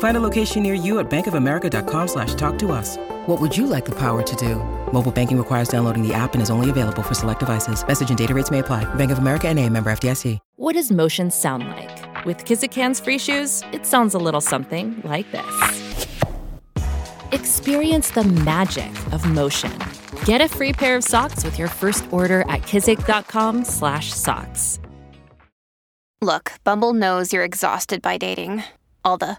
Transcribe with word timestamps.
Find 0.00 0.16
a 0.16 0.20
location 0.20 0.62
near 0.62 0.74
you 0.74 0.98
at 0.98 1.10
bankofamerica.com 1.10 2.08
slash 2.08 2.34
talk 2.34 2.58
to 2.58 2.72
us. 2.72 2.96
What 3.26 3.40
would 3.40 3.56
you 3.56 3.66
like 3.66 3.84
the 3.84 3.98
power 3.98 4.22
to 4.22 4.36
do? 4.36 4.56
Mobile 4.92 5.12
banking 5.12 5.38
requires 5.38 5.68
downloading 5.68 6.06
the 6.06 6.12
app 6.12 6.34
and 6.34 6.42
is 6.42 6.50
only 6.50 6.68
available 6.68 7.02
for 7.02 7.14
select 7.14 7.40
devices. 7.40 7.86
Message 7.86 8.08
and 8.08 8.18
data 8.18 8.34
rates 8.34 8.50
may 8.50 8.58
apply. 8.58 8.84
Bank 8.94 9.10
of 9.10 9.18
America 9.18 9.48
and 9.48 9.58
a 9.58 9.68
member 9.68 9.90
FDIC. 9.90 10.38
What 10.56 10.72
does 10.74 10.90
motion 10.90 11.30
sound 11.30 11.68
like? 11.68 12.24
With 12.24 12.44
Kizikans 12.44 13.02
free 13.02 13.18
shoes, 13.18 13.62
it 13.72 13.86
sounds 13.86 14.14
a 14.14 14.18
little 14.18 14.40
something 14.40 15.00
like 15.04 15.26
this. 15.32 16.08
Experience 17.32 18.10
the 18.10 18.24
magic 18.24 18.92
of 19.12 19.24
motion. 19.28 19.72
Get 20.24 20.40
a 20.40 20.48
free 20.48 20.72
pair 20.72 20.96
of 20.96 21.04
socks 21.04 21.44
with 21.44 21.58
your 21.58 21.68
first 21.68 22.10
order 22.10 22.42
at 22.42 22.62
kizik.com 22.62 23.64
slash 23.64 24.12
socks. 24.12 24.78
Look, 26.22 26.52
Bumble 26.64 26.94
knows 26.94 27.32
you're 27.32 27.44
exhausted 27.44 28.02
by 28.02 28.18
dating. 28.18 28.64
All 29.02 29.16
the 29.16 29.38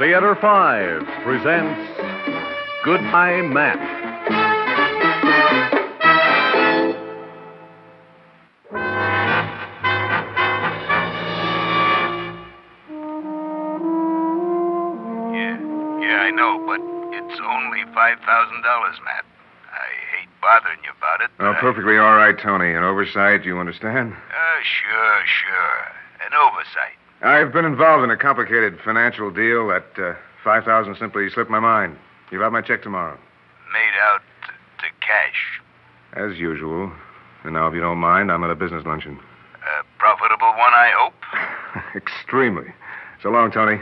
Theater 0.00 0.34
5 0.34 1.04
presents 1.24 1.78
Goodbye 2.86 3.42
Matt. 3.42 3.76
Yeah, 15.32 15.56
yeah, 16.02 16.26
I 16.26 16.30
know, 16.34 16.58
but 16.66 16.80
it's 17.14 17.38
only 17.40 17.84
$5,000, 17.94 19.04
Matt. 19.04 19.24
I 19.70 19.86
hate 20.18 20.28
bothering 20.42 20.80
you 20.82 20.90
about 20.98 21.20
it. 21.22 21.30
Oh, 21.38 21.52
but 21.52 21.56
I- 21.56 21.60
perfectly 21.60 21.96
all 21.98 22.16
right, 22.16 22.36
Tony. 22.38 22.74
An 22.74 22.82
oversight, 22.82 23.44
you 23.44 23.58
understand? 23.58 24.12
Uh, 24.12 24.58
sure, 24.62 25.22
sure. 25.26 25.80
An 26.26 26.34
oversight. 26.34 26.99
I've 27.22 27.52
been 27.52 27.66
involved 27.66 28.02
in 28.04 28.10
a 28.10 28.16
complicated 28.16 28.78
financial 28.84 29.30
deal. 29.30 29.68
That 29.68 29.86
uh, 29.98 30.14
5000 30.42 30.96
simply 30.98 31.28
slipped 31.28 31.50
my 31.50 31.60
mind. 31.60 31.96
You've 32.30 32.40
got 32.40 32.52
my 32.52 32.62
check 32.62 32.82
tomorrow. 32.82 33.18
Made 33.72 33.98
out 34.02 34.20
to, 34.46 34.52
to 34.82 34.90
cash. 35.00 35.60
As 36.14 36.38
usual. 36.38 36.90
And 37.44 37.54
now, 37.54 37.68
if 37.68 37.74
you 37.74 37.80
don't 37.80 37.98
mind, 37.98 38.32
I'm 38.32 38.42
at 38.44 38.50
a 38.50 38.54
business 38.54 38.84
luncheon. 38.86 39.18
A 39.62 39.84
profitable 39.98 40.48
one, 40.48 40.72
I 40.72 40.90
hope. 40.94 41.14
Extremely. 41.94 42.72
So 43.22 43.30
long, 43.30 43.50
Tony. 43.52 43.80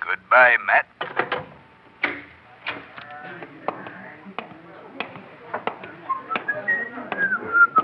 Goodbye, 0.00 0.56
Matt. 0.66 0.86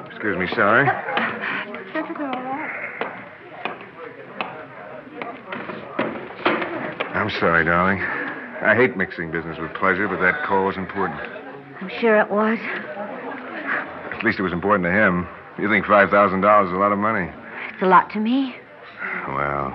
Excuse 0.07 0.39
me, 0.39 0.47
sorry. 0.55 1.24
I'm 7.25 7.31
sorry, 7.41 7.65
darling. 7.65 8.03
I 8.03 8.75
hate 8.77 8.99
mixing 8.99 9.31
business 9.31 9.57
with 9.59 9.73
pleasure, 9.73 10.07
but 10.07 10.21
that 10.21 10.45
call 10.45 10.67
was 10.67 10.77
important. 10.77 11.19
I'm 11.81 11.89
sure 11.99 12.21
it 12.21 12.31
was. 12.31 12.59
At 14.13 14.23
least 14.23 14.39
it 14.39 14.43
was 14.43 14.53
important 14.53 14.85
to 14.85 14.93
him. 14.93 15.27
You 15.59 15.71
think 15.71 15.87
$5,000 15.87 16.67
is 16.67 16.73
a 16.73 16.77
lot 16.77 16.93
of 16.93 16.99
money. 16.99 17.31
It's 17.73 17.81
a 17.83 17.87
lot 17.87 18.11
to 18.11 18.21
me. 18.21 18.55
Well, 19.27 19.71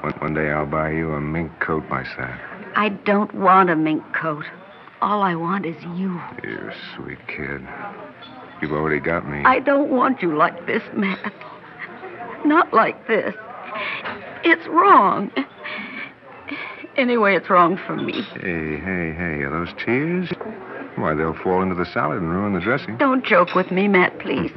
one, 0.00 0.12
one 0.12 0.32
day 0.32 0.50
I'll 0.50 0.64
buy 0.64 0.92
you 0.92 1.12
a 1.12 1.20
mink 1.20 1.52
coat 1.60 1.86
myself. 1.90 2.40
I 2.74 2.88
don't 2.88 3.34
want 3.34 3.68
a 3.68 3.76
mink 3.76 4.02
coat. 4.18 4.46
All 5.02 5.20
I 5.20 5.34
want 5.34 5.66
is 5.66 5.76
you. 5.94 6.18
You 6.42 6.70
sweet 6.96 7.18
kid. 7.28 7.68
You've 8.62 8.72
already 8.72 8.98
got 8.98 9.28
me. 9.28 9.42
I 9.44 9.60
don't 9.60 9.90
want 9.90 10.22
you 10.22 10.34
like 10.34 10.66
this, 10.66 10.82
Matt. 10.94 11.34
Not 12.46 12.72
like 12.72 13.06
this. 13.08 13.34
It's 14.42 14.66
wrong. 14.68 15.30
Anyway, 16.96 17.34
it's 17.34 17.50
wrong 17.50 17.76
for 17.86 17.96
me. 17.96 18.22
Hey, 18.22 18.78
hey, 18.78 19.12
hey, 19.12 19.42
are 19.42 19.50
those 19.50 19.74
tears? 19.84 20.30
Why, 20.96 21.14
they'll 21.14 21.34
fall 21.34 21.60
into 21.60 21.74
the 21.74 21.86
salad 21.86 22.18
and 22.18 22.30
ruin 22.30 22.52
the 22.54 22.60
dressing. 22.60 22.96
Don't 22.98 23.24
joke 23.24 23.54
with 23.54 23.70
me, 23.72 23.88
Matt, 23.88 24.18
please. 24.20 24.52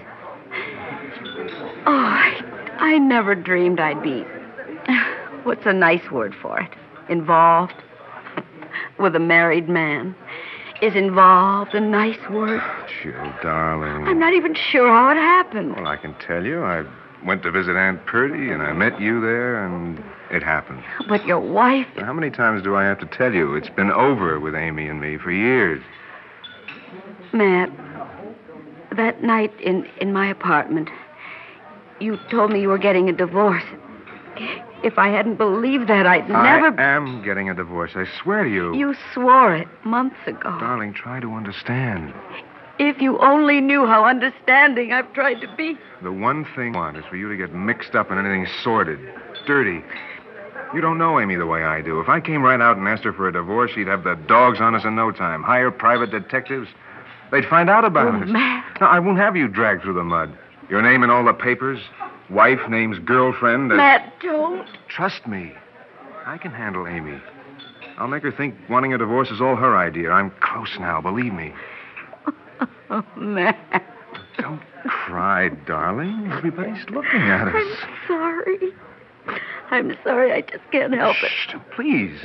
Oh, 1.86 1.96
I, 1.96 2.42
I 2.80 2.98
never 3.00 3.34
dreamed 3.34 3.80
I'd 3.80 4.04
be. 4.04 4.22
What's 5.44 5.66
a 5.66 5.74
nice 5.74 6.12
word 6.12 6.36
for 6.40 6.60
it? 6.60 6.70
Involved? 7.10 7.74
With 9.00 9.16
a 9.16 9.20
married 9.20 9.68
man. 9.68 10.16
Is 10.82 10.94
involved 10.94 11.74
a 11.74 11.80
nice 11.80 12.20
word? 12.30 12.62
Jill, 13.02 13.34
darling. 13.42 14.08
I'm 14.08 14.20
not 14.20 14.34
even 14.34 14.54
sure 14.54 14.90
how 14.90 15.10
it 15.10 15.16
happened. 15.16 15.76
Well, 15.76 15.88
I 15.88 15.98
can 15.98 16.14
tell 16.20 16.46
you. 16.46 16.62
I 16.64 16.84
went 17.26 17.44
to 17.44 17.52
visit 17.52 17.76
Aunt 17.76 18.06
Purdy, 18.06 18.52
and 18.52 18.62
I 18.62 18.74
met 18.74 19.00
you 19.00 19.22
there, 19.22 19.64
and 19.66 20.04
it 20.32 20.44
happened. 20.44 20.84
But 21.08 21.26
your 21.26 21.40
wife. 21.40 21.88
How 21.96 22.14
many 22.14 22.30
times 22.30 22.64
do 22.64 22.76
I 22.76 22.84
have 22.84 23.00
to 23.00 23.06
tell 23.06 23.34
you? 23.34 23.56
It's 23.56 23.70
been 23.70 23.92
over 23.92 24.40
with 24.40 24.56
Amy 24.56 24.88
and 24.88 25.02
me 25.02 25.18
for 25.18 25.32
years. 25.32 25.82
Matt, 27.34 27.72
that 28.96 29.24
night 29.24 29.54
in, 29.60 29.88
in 30.00 30.14
my 30.14 30.28
apartment, 30.28 30.90
you 32.00 32.18
told 32.30 32.52
me 32.52 32.62
you 32.62 32.70
were 32.70 32.78
getting 32.78 33.10
a 33.10 33.14
divorce. 33.14 33.64
If 34.84 35.00
I 35.00 35.10
hadn't 35.10 35.38
believed 35.38 35.90
that, 35.90 36.06
I'd 36.06 36.30
never. 36.30 36.80
I 36.80 36.96
am 36.96 37.24
getting 37.24 37.50
a 37.50 37.56
divorce. 37.56 37.92
I 37.96 38.06
swear 38.22 38.44
to 38.44 38.50
you. 38.50 38.76
You 38.76 38.96
swore 39.14 39.56
it 39.56 39.68
months 39.84 40.18
ago. 40.28 40.56
Darling, 40.60 40.94
try 40.94 41.20
to 41.20 41.34
understand. 41.34 42.14
If 42.80 43.02
you 43.02 43.18
only 43.20 43.60
knew 43.62 43.86
how 43.86 44.06
understanding 44.06 44.94
I've 44.94 45.12
tried 45.14 45.42
to 45.42 45.48
be. 45.56 45.78
The 46.04 46.12
one 46.12 46.46
thing 46.56 46.76
I 46.76 46.80
want 46.80 46.98
is 46.98 47.06
for 47.10 47.16
you 47.16 47.28
to 47.30 47.36
get 47.36 47.54
mixed 47.54 47.96
up 47.96 48.12
in 48.12 48.18
anything 48.20 48.46
sordid, 48.64 49.00
dirty. 49.48 49.84
You 50.74 50.82
don't 50.82 50.98
know 50.98 51.20
Amy 51.20 51.36
the 51.36 51.46
way 51.46 51.64
I 51.64 51.82
do. 51.82 52.00
If 52.02 52.10
I 52.10 52.20
came 52.20 52.44
right 52.44 52.60
out 52.62 52.78
and 52.78 52.88
asked 52.88 53.04
her 53.06 53.14
for 53.14 53.28
a 53.28 53.32
divorce, 53.34 53.72
she'd 53.74 53.88
have 53.88 54.04
the 54.04 54.16
dogs 54.28 54.60
on 54.60 54.76
us 54.76 54.84
in 54.84 54.96
no 54.96 55.12
time. 55.12 55.42
Hire 55.42 55.72
private 55.72 56.12
detectives. 56.12 56.68
They'd 57.32 57.46
find 57.46 57.70
out 57.70 57.84
about 57.86 58.14
Oh, 58.14 58.22
us. 58.22 58.28
Matt. 58.30 58.80
No, 58.82 58.88
I 58.88 59.00
won't 59.00 59.18
have 59.18 59.36
you 59.36 59.48
dragged 59.48 59.82
through 59.84 59.94
the 59.96 60.04
mud. 60.04 60.38
Your 60.70 60.82
name 60.82 61.04
in 61.04 61.10
all 61.10 61.24
the 61.24 61.34
papers. 61.34 61.80
Wife 62.30 62.60
name's 62.70 63.00
girlfriend. 63.00 63.72
uh, 63.72 63.76
Matt, 63.76 64.14
don't. 64.22 64.68
Trust 64.90 65.26
me. 65.26 65.54
I 66.26 66.38
can 66.38 66.52
handle 66.52 66.86
Amy. 66.88 67.20
I'll 67.98 68.08
make 68.10 68.24
her 68.24 68.32
think 68.32 68.54
wanting 68.70 68.94
a 68.94 68.98
divorce 68.98 69.30
is 69.32 69.40
all 69.42 69.56
her 69.56 69.76
idea. 69.78 70.12
I'm 70.12 70.32
close 70.42 70.78
now, 70.80 71.02
believe 71.02 71.34
me. 71.34 71.54
Oh, 72.90 73.04
Matt. 73.18 73.84
Don't 74.38 74.62
cry, 74.88 75.50
darling. 75.50 76.30
Everybody's 76.32 76.86
looking 76.90 77.22
at 77.22 77.48
us. 77.50 77.54
I'm 77.56 77.98
sorry. 78.08 78.58
I'm 79.72 79.98
sorry. 80.04 80.32
I 80.32 80.42
just 80.42 80.64
can't 80.72 80.94
help 80.94 81.18
it. 81.22 81.62
Please. 81.76 82.18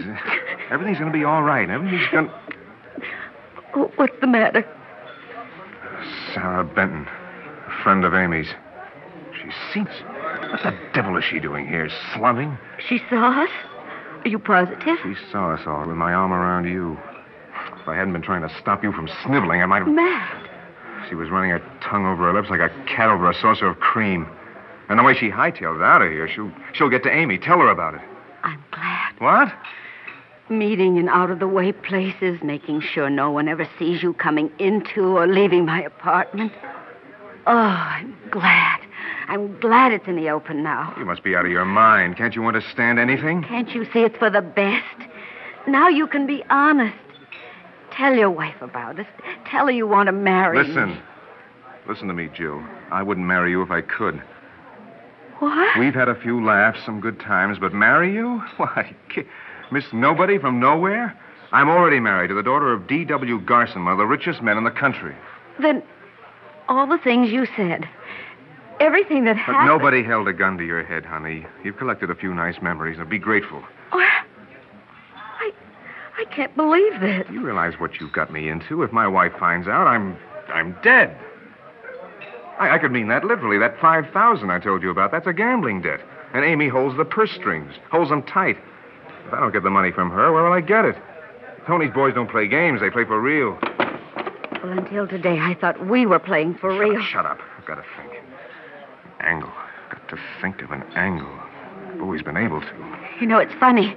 Everything's 0.70 0.98
going 0.98 1.10
to 1.12 1.18
be 1.18 1.24
all 1.24 1.42
right. 1.42 1.68
Everything's 1.68 2.08
going 2.12 2.26
to... 2.28 2.40
Oh, 3.74 3.90
What's 3.96 4.14
the 4.20 4.26
matter? 4.26 4.64
Sarah 6.34 6.64
Benton, 6.64 7.06
a 7.66 7.82
friend 7.82 8.04
of 8.04 8.14
Amy's. 8.14 8.48
She's 9.42 9.54
seen 9.72 9.86
us. 9.86 10.02
What 10.50 10.62
the 10.62 10.78
devil 10.94 11.16
is 11.16 11.24
she 11.24 11.40
doing 11.40 11.66
here? 11.66 11.88
Slumming? 12.14 12.56
She 12.88 13.00
saw 13.10 13.42
us? 13.42 13.50
Are 14.24 14.28
you 14.28 14.38
positive? 14.38 14.98
She 15.02 15.14
saw 15.32 15.54
us 15.54 15.60
all 15.66 15.86
with 15.86 15.96
my 15.96 16.12
arm 16.12 16.32
around 16.32 16.66
you. 16.66 16.98
If 17.82 17.88
I 17.88 17.96
hadn't 17.96 18.12
been 18.12 18.22
trying 18.22 18.42
to 18.42 18.54
stop 18.60 18.84
you 18.84 18.92
from 18.92 19.08
sniveling, 19.24 19.60
I 19.60 19.66
might 19.66 19.80
have. 19.80 19.88
Matt. 19.88 20.48
She 21.08 21.16
was 21.16 21.30
running 21.30 21.50
her 21.50 21.58
tongue 21.82 22.06
over 22.06 22.24
her 22.26 22.32
lips 22.32 22.48
like 22.48 22.60
a 22.60 22.68
cat 22.86 23.08
over 23.08 23.28
a 23.28 23.34
saucer 23.34 23.66
of 23.66 23.80
cream. 23.80 24.28
And 24.88 24.98
the 24.98 25.02
way 25.02 25.14
she 25.14 25.30
hightailed 25.30 25.76
it 25.76 25.82
out 25.82 26.00
of 26.00 26.10
here, 26.10 26.28
she'll, 26.28 26.52
she'll 26.74 26.88
get 26.88 27.02
to 27.02 27.10
Amy. 27.10 27.38
Tell 27.38 27.58
her 27.58 27.68
about 27.68 27.94
it. 27.94 28.00
I'm 28.44 28.62
glad. 28.70 29.12
What? 29.18 29.52
Meeting 30.48 30.96
in 30.96 31.08
out 31.08 31.30
of 31.30 31.40
the 31.40 31.48
way 31.48 31.72
places, 31.72 32.40
making 32.42 32.82
sure 32.82 33.10
no 33.10 33.30
one 33.30 33.48
ever 33.48 33.68
sees 33.78 34.02
you 34.02 34.12
coming 34.14 34.52
into 34.60 35.16
or 35.16 35.26
leaving 35.26 35.64
my 35.66 35.82
apartment. 35.82 36.52
Oh, 37.46 37.52
I'm 37.52 38.16
glad. 38.30 38.80
I'm 39.26 39.58
glad 39.58 39.92
it's 39.92 40.06
in 40.06 40.14
the 40.14 40.30
open 40.30 40.62
now. 40.62 40.94
You 40.96 41.04
must 41.04 41.24
be 41.24 41.34
out 41.34 41.46
of 41.46 41.50
your 41.50 41.64
mind. 41.64 42.16
Can't 42.16 42.36
you 42.36 42.44
understand 42.46 43.00
anything? 43.00 43.42
Can't 43.42 43.70
you 43.70 43.84
see 43.92 44.00
it's 44.00 44.16
for 44.18 44.30
the 44.30 44.42
best? 44.42 45.08
Now 45.66 45.88
you 45.88 46.06
can 46.06 46.26
be 46.26 46.44
honest. 46.50 46.96
Tell 47.96 48.14
your 48.14 48.30
wife 48.30 48.60
about 48.60 48.98
it. 48.98 49.06
Tell 49.46 49.66
her 49.66 49.72
you 49.72 49.86
want 49.86 50.06
to 50.06 50.12
marry 50.12 50.64
Listen. 50.64 50.90
me. 50.90 51.00
Listen 51.88 52.08
to 52.08 52.14
me, 52.14 52.28
Jill. 52.34 52.62
I 52.90 53.02
wouldn't 53.02 53.26
marry 53.26 53.50
you 53.50 53.62
if 53.62 53.70
I 53.70 53.80
could. 53.80 54.22
What? 55.40 55.78
We've 55.78 55.94
had 55.94 56.08
a 56.08 56.14
few 56.14 56.44
laughs, 56.44 56.78
some 56.84 57.00
good 57.00 57.18
times, 57.18 57.58
but 57.58 57.72
marry 57.72 58.12
you? 58.14 58.38
Why, 58.56 58.94
ki- 59.12 59.24
Miss 59.72 59.84
Nobody 59.92 60.38
from 60.38 60.60
nowhere? 60.60 61.18
I'm 61.50 61.68
already 61.68 62.00
married 62.00 62.28
to 62.28 62.34
the 62.34 62.42
daughter 62.42 62.72
of 62.72 62.86
D.W. 62.86 63.40
Garson, 63.40 63.84
one 63.84 63.92
of 63.92 63.98
the 63.98 64.06
richest 64.06 64.40
men 64.42 64.56
in 64.56 64.64
the 64.64 64.70
country. 64.70 65.14
Then 65.60 65.82
all 66.68 66.86
the 66.86 66.96
things 66.98 67.30
you 67.30 67.46
said, 67.56 67.86
everything 68.80 69.24
that 69.24 69.34
But 69.34 69.42
happened. 69.54 69.66
nobody 69.66 70.02
held 70.02 70.28
a 70.28 70.32
gun 70.32 70.56
to 70.58 70.64
your 70.64 70.82
head, 70.84 71.04
honey. 71.04 71.44
You've 71.64 71.76
collected 71.76 72.10
a 72.10 72.14
few 72.14 72.32
nice 72.34 72.62
memories. 72.62 72.96
Now 72.98 73.04
be 73.04 73.18
grateful. 73.18 73.62
Oh, 73.92 74.00
I 76.22 76.34
can't 76.34 76.54
believe 76.54 77.00
this. 77.00 77.26
You 77.32 77.44
realize 77.44 77.74
what 77.80 78.00
you've 78.00 78.12
got 78.12 78.32
me 78.32 78.48
into. 78.48 78.84
If 78.84 78.92
my 78.92 79.08
wife 79.08 79.32
finds 79.40 79.66
out, 79.66 79.88
I'm, 79.88 80.16
I'm 80.48 80.76
dead. 80.82 81.16
I, 82.60 82.76
I 82.76 82.78
could 82.78 82.92
mean 82.92 83.08
that 83.08 83.24
literally. 83.24 83.58
That 83.58 83.80
five 83.80 84.04
thousand 84.12 84.50
I 84.50 84.60
told 84.60 84.82
you 84.82 84.90
about, 84.90 85.10
that's 85.10 85.26
a 85.26 85.32
gambling 85.32 85.82
debt. 85.82 86.00
And 86.32 86.44
Amy 86.44 86.68
holds 86.68 86.96
the 86.96 87.04
purse 87.04 87.32
strings, 87.32 87.74
holds 87.90 88.10
them 88.10 88.22
tight. 88.22 88.56
If 89.26 89.32
I 89.32 89.40
don't 89.40 89.52
get 89.52 89.64
the 89.64 89.70
money 89.70 89.90
from 89.90 90.10
her, 90.10 90.32
where 90.32 90.44
will 90.44 90.52
I 90.52 90.60
get 90.60 90.84
it? 90.84 90.96
Tony's 91.66 91.92
boys 91.92 92.14
don't 92.14 92.30
play 92.30 92.46
games; 92.46 92.80
they 92.80 92.90
play 92.90 93.04
for 93.04 93.20
real. 93.20 93.58
Well, 94.62 94.78
until 94.78 95.08
today, 95.08 95.38
I 95.40 95.54
thought 95.60 95.84
we 95.86 96.06
were 96.06 96.20
playing 96.20 96.54
for 96.54 96.76
real. 96.78 97.02
Shut 97.02 97.26
up. 97.26 97.40
I've 97.58 97.66
got 97.66 97.76
to 97.76 97.84
think. 97.96 98.22
Angle. 99.20 99.52
Got 99.90 100.08
to 100.10 100.18
think 100.40 100.62
of 100.62 100.70
an 100.70 100.84
angle. 100.94 101.28
I've 101.88 102.00
always 102.00 102.22
been 102.22 102.36
able 102.36 102.60
to. 102.60 102.98
You 103.20 103.26
know, 103.26 103.38
it's 103.38 103.54
funny. 103.54 103.96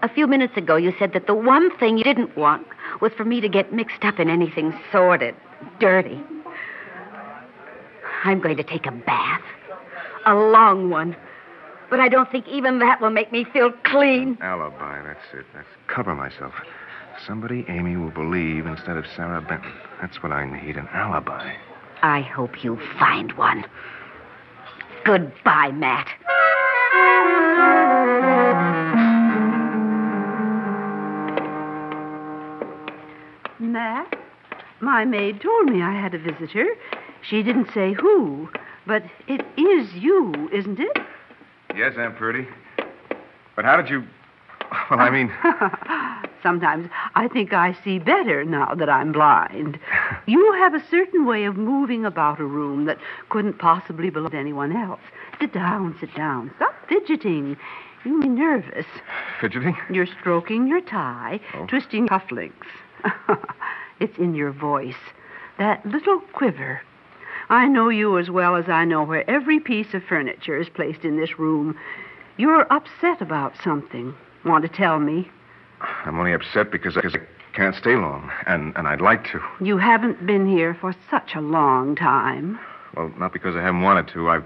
A 0.00 0.08
few 0.08 0.26
minutes 0.28 0.56
ago, 0.56 0.76
you 0.76 0.92
said 0.98 1.12
that 1.14 1.26
the 1.26 1.34
one 1.34 1.76
thing 1.78 1.98
you 1.98 2.04
didn't 2.04 2.36
want 2.36 2.66
was 3.00 3.12
for 3.16 3.24
me 3.24 3.40
to 3.40 3.48
get 3.48 3.72
mixed 3.72 4.04
up 4.04 4.20
in 4.20 4.30
anything 4.30 4.72
sordid, 4.92 5.34
dirty. 5.80 6.20
I'm 8.24 8.40
going 8.40 8.56
to 8.56 8.62
take 8.62 8.86
a 8.86 8.92
bath, 8.92 9.42
a 10.24 10.34
long 10.34 10.90
one. 10.90 11.16
But 11.90 12.00
I 12.00 12.08
don't 12.08 12.30
think 12.30 12.46
even 12.46 12.78
that 12.78 13.00
will 13.00 13.10
make 13.10 13.32
me 13.32 13.44
feel 13.44 13.72
clean. 13.84 14.38
Alibi, 14.40 15.02
that's 15.02 15.24
it. 15.34 15.46
That's 15.54 15.66
cover 15.88 16.14
myself. 16.14 16.52
Somebody 17.26 17.64
Amy 17.68 17.96
will 17.96 18.10
believe 18.10 18.66
instead 18.66 18.96
of 18.96 19.04
Sarah 19.16 19.40
Benton. 19.40 19.72
That's 20.00 20.22
what 20.22 20.30
I 20.30 20.44
need 20.44 20.76
an 20.76 20.86
alibi. 20.92 21.54
I 22.02 22.20
hope 22.20 22.62
you 22.62 22.78
find 22.98 23.32
one. 23.32 23.64
Goodbye, 25.04 25.72
Matt. 25.72 26.08
My 34.80 35.04
maid 35.04 35.40
told 35.40 35.66
me 35.70 35.82
I 35.82 35.92
had 35.92 36.14
a 36.14 36.18
visitor. 36.18 36.66
She 37.28 37.42
didn't 37.42 37.68
say 37.74 37.92
who, 37.92 38.48
but 38.86 39.02
it 39.26 39.40
is 39.56 39.92
you, 39.94 40.48
isn't 40.52 40.78
it? 40.80 40.98
Yes, 41.76 41.94
Aunt 41.98 42.16
Purdy. 42.16 42.46
But 43.56 43.64
how 43.64 43.76
did 43.76 43.90
you. 43.90 44.04
Well, 44.90 45.00
I 45.00 45.08
mean. 45.10 45.32
Sometimes 46.42 46.88
I 47.14 47.26
think 47.28 47.52
I 47.54 47.76
see 47.84 47.98
better 47.98 48.44
now 48.44 48.74
that 48.74 48.88
I'm 48.90 49.12
blind. 49.12 49.78
You 50.26 50.52
have 50.58 50.74
a 50.74 50.86
certain 50.90 51.24
way 51.24 51.44
of 51.44 51.56
moving 51.56 52.04
about 52.04 52.38
a 52.38 52.44
room 52.44 52.84
that 52.84 52.98
couldn't 53.30 53.58
possibly 53.58 54.10
belong 54.10 54.30
to 54.32 54.36
anyone 54.38 54.76
else. 54.76 55.00
Sit 55.40 55.54
down, 55.54 55.96
sit 56.00 56.14
down. 56.14 56.50
Stop 56.56 56.74
fidgeting. 56.88 57.56
You 58.04 58.18
me 58.20 58.28
nervous. 58.28 58.84
Fidgeting? 59.40 59.74
You're 59.90 60.06
stroking 60.20 60.66
your 60.66 60.82
tie, 60.82 61.40
Oh. 61.54 61.66
twisting 61.66 62.08
cufflinks. 62.08 62.66
it's 64.00 64.18
in 64.18 64.34
your 64.34 64.52
voice. 64.52 64.94
That 65.58 65.84
little 65.86 66.20
quiver. 66.32 66.80
I 67.48 67.66
know 67.66 67.88
you 67.88 68.18
as 68.18 68.28
well 68.30 68.56
as 68.56 68.68
I 68.68 68.84
know 68.84 69.02
where 69.02 69.28
every 69.28 69.58
piece 69.60 69.94
of 69.94 70.04
furniture 70.04 70.58
is 70.58 70.68
placed 70.68 71.04
in 71.04 71.16
this 71.18 71.38
room. 71.38 71.76
You're 72.36 72.70
upset 72.72 73.20
about 73.22 73.54
something. 73.62 74.14
Want 74.44 74.62
to 74.62 74.68
tell 74.68 74.98
me? 74.98 75.30
I'm 76.04 76.18
only 76.18 76.32
upset 76.32 76.70
because 76.70 76.96
I, 76.96 77.00
because 77.00 77.16
I 77.16 77.56
can't 77.56 77.74
stay 77.74 77.94
long, 77.96 78.30
and, 78.46 78.72
and 78.76 78.86
I'd 78.86 79.00
like 79.00 79.24
to. 79.32 79.40
You 79.60 79.78
haven't 79.78 80.26
been 80.26 80.46
here 80.48 80.74
for 80.80 80.94
such 81.10 81.34
a 81.34 81.40
long 81.40 81.96
time. 81.96 82.58
Well, 82.96 83.12
not 83.18 83.32
because 83.32 83.56
I 83.56 83.62
haven't 83.62 83.82
wanted 83.82 84.08
to. 84.08 84.28
I've, 84.30 84.44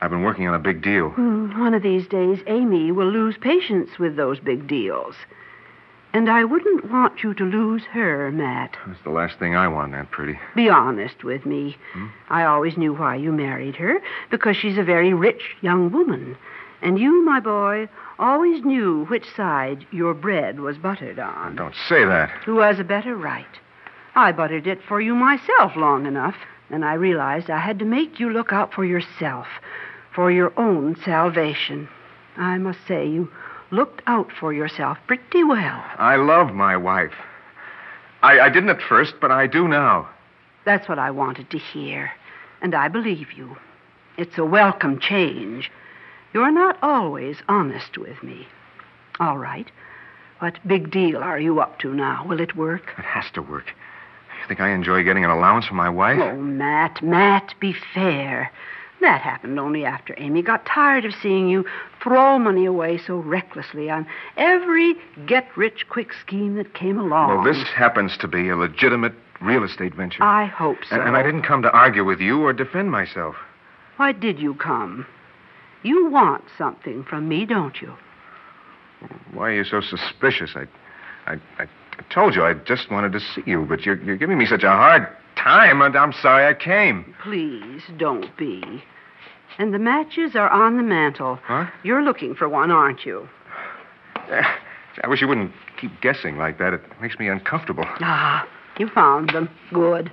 I've 0.00 0.10
been 0.10 0.22
working 0.22 0.46
on 0.48 0.54
a 0.54 0.58
big 0.58 0.82
deal. 0.82 1.10
Hmm, 1.10 1.58
One 1.60 1.72
of 1.74 1.82
these 1.82 2.06
days, 2.08 2.40
Amy 2.46 2.92
will 2.92 3.10
lose 3.10 3.36
patience 3.40 3.98
with 3.98 4.16
those 4.16 4.40
big 4.40 4.66
deals. 4.66 5.14
And 6.14 6.30
I 6.30 6.44
wouldn't 6.44 6.92
want 6.92 7.24
you 7.24 7.34
to 7.34 7.44
lose 7.44 7.82
her, 7.90 8.30
Matt. 8.30 8.76
That's 8.86 9.02
the 9.02 9.10
last 9.10 9.36
thing 9.40 9.56
I 9.56 9.66
want, 9.66 9.94
Aunt 9.94 10.12
Purdy. 10.12 10.38
Be 10.54 10.68
honest 10.68 11.24
with 11.24 11.44
me. 11.44 11.76
Hmm? 11.92 12.06
I 12.30 12.44
always 12.44 12.76
knew 12.76 12.94
why 12.94 13.16
you 13.16 13.32
married 13.32 13.74
her, 13.74 14.00
because 14.30 14.56
she's 14.56 14.78
a 14.78 14.84
very 14.84 15.12
rich 15.12 15.42
young 15.60 15.90
woman. 15.90 16.36
And 16.82 17.00
you, 17.00 17.24
my 17.24 17.40
boy, 17.40 17.88
always 18.20 18.64
knew 18.64 19.06
which 19.06 19.26
side 19.34 19.86
your 19.90 20.14
bread 20.14 20.60
was 20.60 20.78
buttered 20.78 21.18
on. 21.18 21.56
Don't 21.56 21.74
say 21.88 22.04
that. 22.04 22.30
Who 22.44 22.60
has 22.60 22.78
a 22.78 22.84
better 22.84 23.16
right? 23.16 23.44
I 24.14 24.30
buttered 24.30 24.68
it 24.68 24.82
for 24.86 25.00
you 25.00 25.16
myself 25.16 25.74
long 25.74 26.06
enough, 26.06 26.36
and 26.70 26.84
I 26.84 26.94
realized 26.94 27.50
I 27.50 27.58
had 27.58 27.80
to 27.80 27.84
make 27.84 28.20
you 28.20 28.30
look 28.30 28.52
out 28.52 28.72
for 28.72 28.84
yourself, 28.84 29.48
for 30.14 30.30
your 30.30 30.52
own 30.56 30.94
salvation. 31.04 31.88
I 32.36 32.58
must 32.58 32.78
say, 32.86 33.08
you 33.08 33.32
looked 33.70 34.02
out 34.06 34.30
for 34.38 34.52
yourself 34.52 34.98
pretty 35.06 35.44
well. 35.44 35.82
I 35.98 36.16
love 36.16 36.52
my 36.52 36.76
wife. 36.76 37.14
I, 38.22 38.40
I 38.40 38.48
didn't 38.48 38.70
at 38.70 38.80
first, 38.80 39.14
but 39.20 39.30
I 39.30 39.46
do 39.46 39.68
now. 39.68 40.08
That's 40.64 40.88
what 40.88 40.98
I 40.98 41.10
wanted 41.10 41.50
to 41.50 41.58
hear, 41.58 42.12
and 42.62 42.74
I 42.74 42.88
believe 42.88 43.32
you. 43.32 43.56
It's 44.16 44.38
a 44.38 44.44
welcome 44.44 44.98
change. 44.98 45.70
You're 46.32 46.52
not 46.52 46.78
always 46.82 47.38
honest 47.48 47.98
with 47.98 48.22
me. 48.22 48.46
All 49.20 49.38
right. 49.38 49.70
What 50.38 50.58
big 50.66 50.90
deal 50.90 51.18
are 51.18 51.38
you 51.38 51.60
up 51.60 51.78
to 51.80 51.92
now? 51.92 52.24
Will 52.26 52.40
it 52.40 52.56
work? 52.56 52.94
It 52.98 53.04
has 53.04 53.30
to 53.34 53.42
work. 53.42 53.66
You 54.40 54.48
think 54.48 54.60
I 54.60 54.70
enjoy 54.70 55.02
getting 55.04 55.24
an 55.24 55.30
allowance 55.30 55.66
from 55.66 55.76
my 55.76 55.88
wife? 55.88 56.18
Oh, 56.20 56.36
Matt, 56.36 57.02
Matt, 57.02 57.54
be 57.60 57.74
fair. 57.94 58.50
That 59.00 59.20
happened 59.20 59.58
only 59.60 59.84
after 59.84 60.14
Amy 60.18 60.42
got 60.42 60.66
tired 60.66 61.04
of 61.04 61.14
seeing 61.22 61.48
you 61.48 61.64
throw 62.04 62.38
money 62.38 62.66
away 62.66 62.98
so 62.98 63.16
recklessly 63.16 63.90
on 63.90 64.06
every 64.36 64.94
get 65.26 65.44
rich 65.56 65.86
quick 65.88 66.12
scheme 66.12 66.54
that 66.54 66.74
came 66.74 66.98
along. 66.98 67.30
Well, 67.34 67.42
this 67.42 67.66
happens 67.74 68.16
to 68.18 68.28
be 68.28 68.50
a 68.50 68.56
legitimate 68.56 69.14
real 69.40 69.64
estate 69.64 69.94
venture. 69.94 70.22
I 70.22 70.44
hope 70.44 70.78
so. 70.88 70.94
and, 70.94 71.08
and 71.08 71.16
I 71.16 71.22
didn't 71.22 71.42
come 71.42 71.62
to 71.62 71.70
argue 71.72 72.04
with 72.04 72.20
you 72.20 72.42
or 72.42 72.52
defend 72.52 72.92
myself. 72.92 73.34
Why 73.96 74.12
did 74.12 74.38
you 74.38 74.54
come? 74.54 75.06
You 75.82 76.10
want 76.10 76.44
something 76.56 77.04
from 77.04 77.28
me, 77.28 77.46
don't 77.46 77.80
you? 77.80 77.94
Why 79.32 79.50
are 79.50 79.54
you 79.54 79.64
so 79.64 79.80
suspicious? 79.80 80.50
I, 80.54 80.66
I, 81.30 81.38
I 81.58 81.66
told 82.12 82.34
you 82.34 82.44
I 82.44 82.54
just 82.54 82.90
wanted 82.90 83.12
to 83.12 83.20
see 83.20 83.42
you, 83.46 83.66
but 83.68 83.82
you're, 83.82 84.00
you're 84.02 84.16
giving 84.16 84.38
me 84.38 84.46
such 84.46 84.62
a 84.62 84.68
hard 84.68 85.08
time, 85.36 85.82
and 85.82 85.96
I'm 85.96 86.12
sorry 86.12 86.46
I 86.46 86.54
came. 86.54 87.14
Please 87.22 87.82
don't 87.98 88.34
be. 88.36 88.82
And 89.58 89.72
the 89.72 89.78
matches 89.78 90.34
are 90.34 90.48
on 90.48 90.76
the 90.76 90.82
mantel. 90.82 91.38
Huh? 91.44 91.66
You're 91.82 92.02
looking 92.02 92.34
for 92.34 92.48
one, 92.48 92.70
aren't 92.70 93.04
you? 93.04 93.28
I 95.02 95.08
wish 95.08 95.20
you 95.20 95.28
wouldn't 95.28 95.52
keep 95.80 96.00
guessing 96.00 96.38
like 96.38 96.58
that. 96.58 96.72
It 96.72 96.82
makes 97.00 97.18
me 97.18 97.28
uncomfortable. 97.28 97.84
Ah, 98.00 98.46
you 98.78 98.88
found 98.88 99.30
them. 99.30 99.48
Good. 99.72 100.10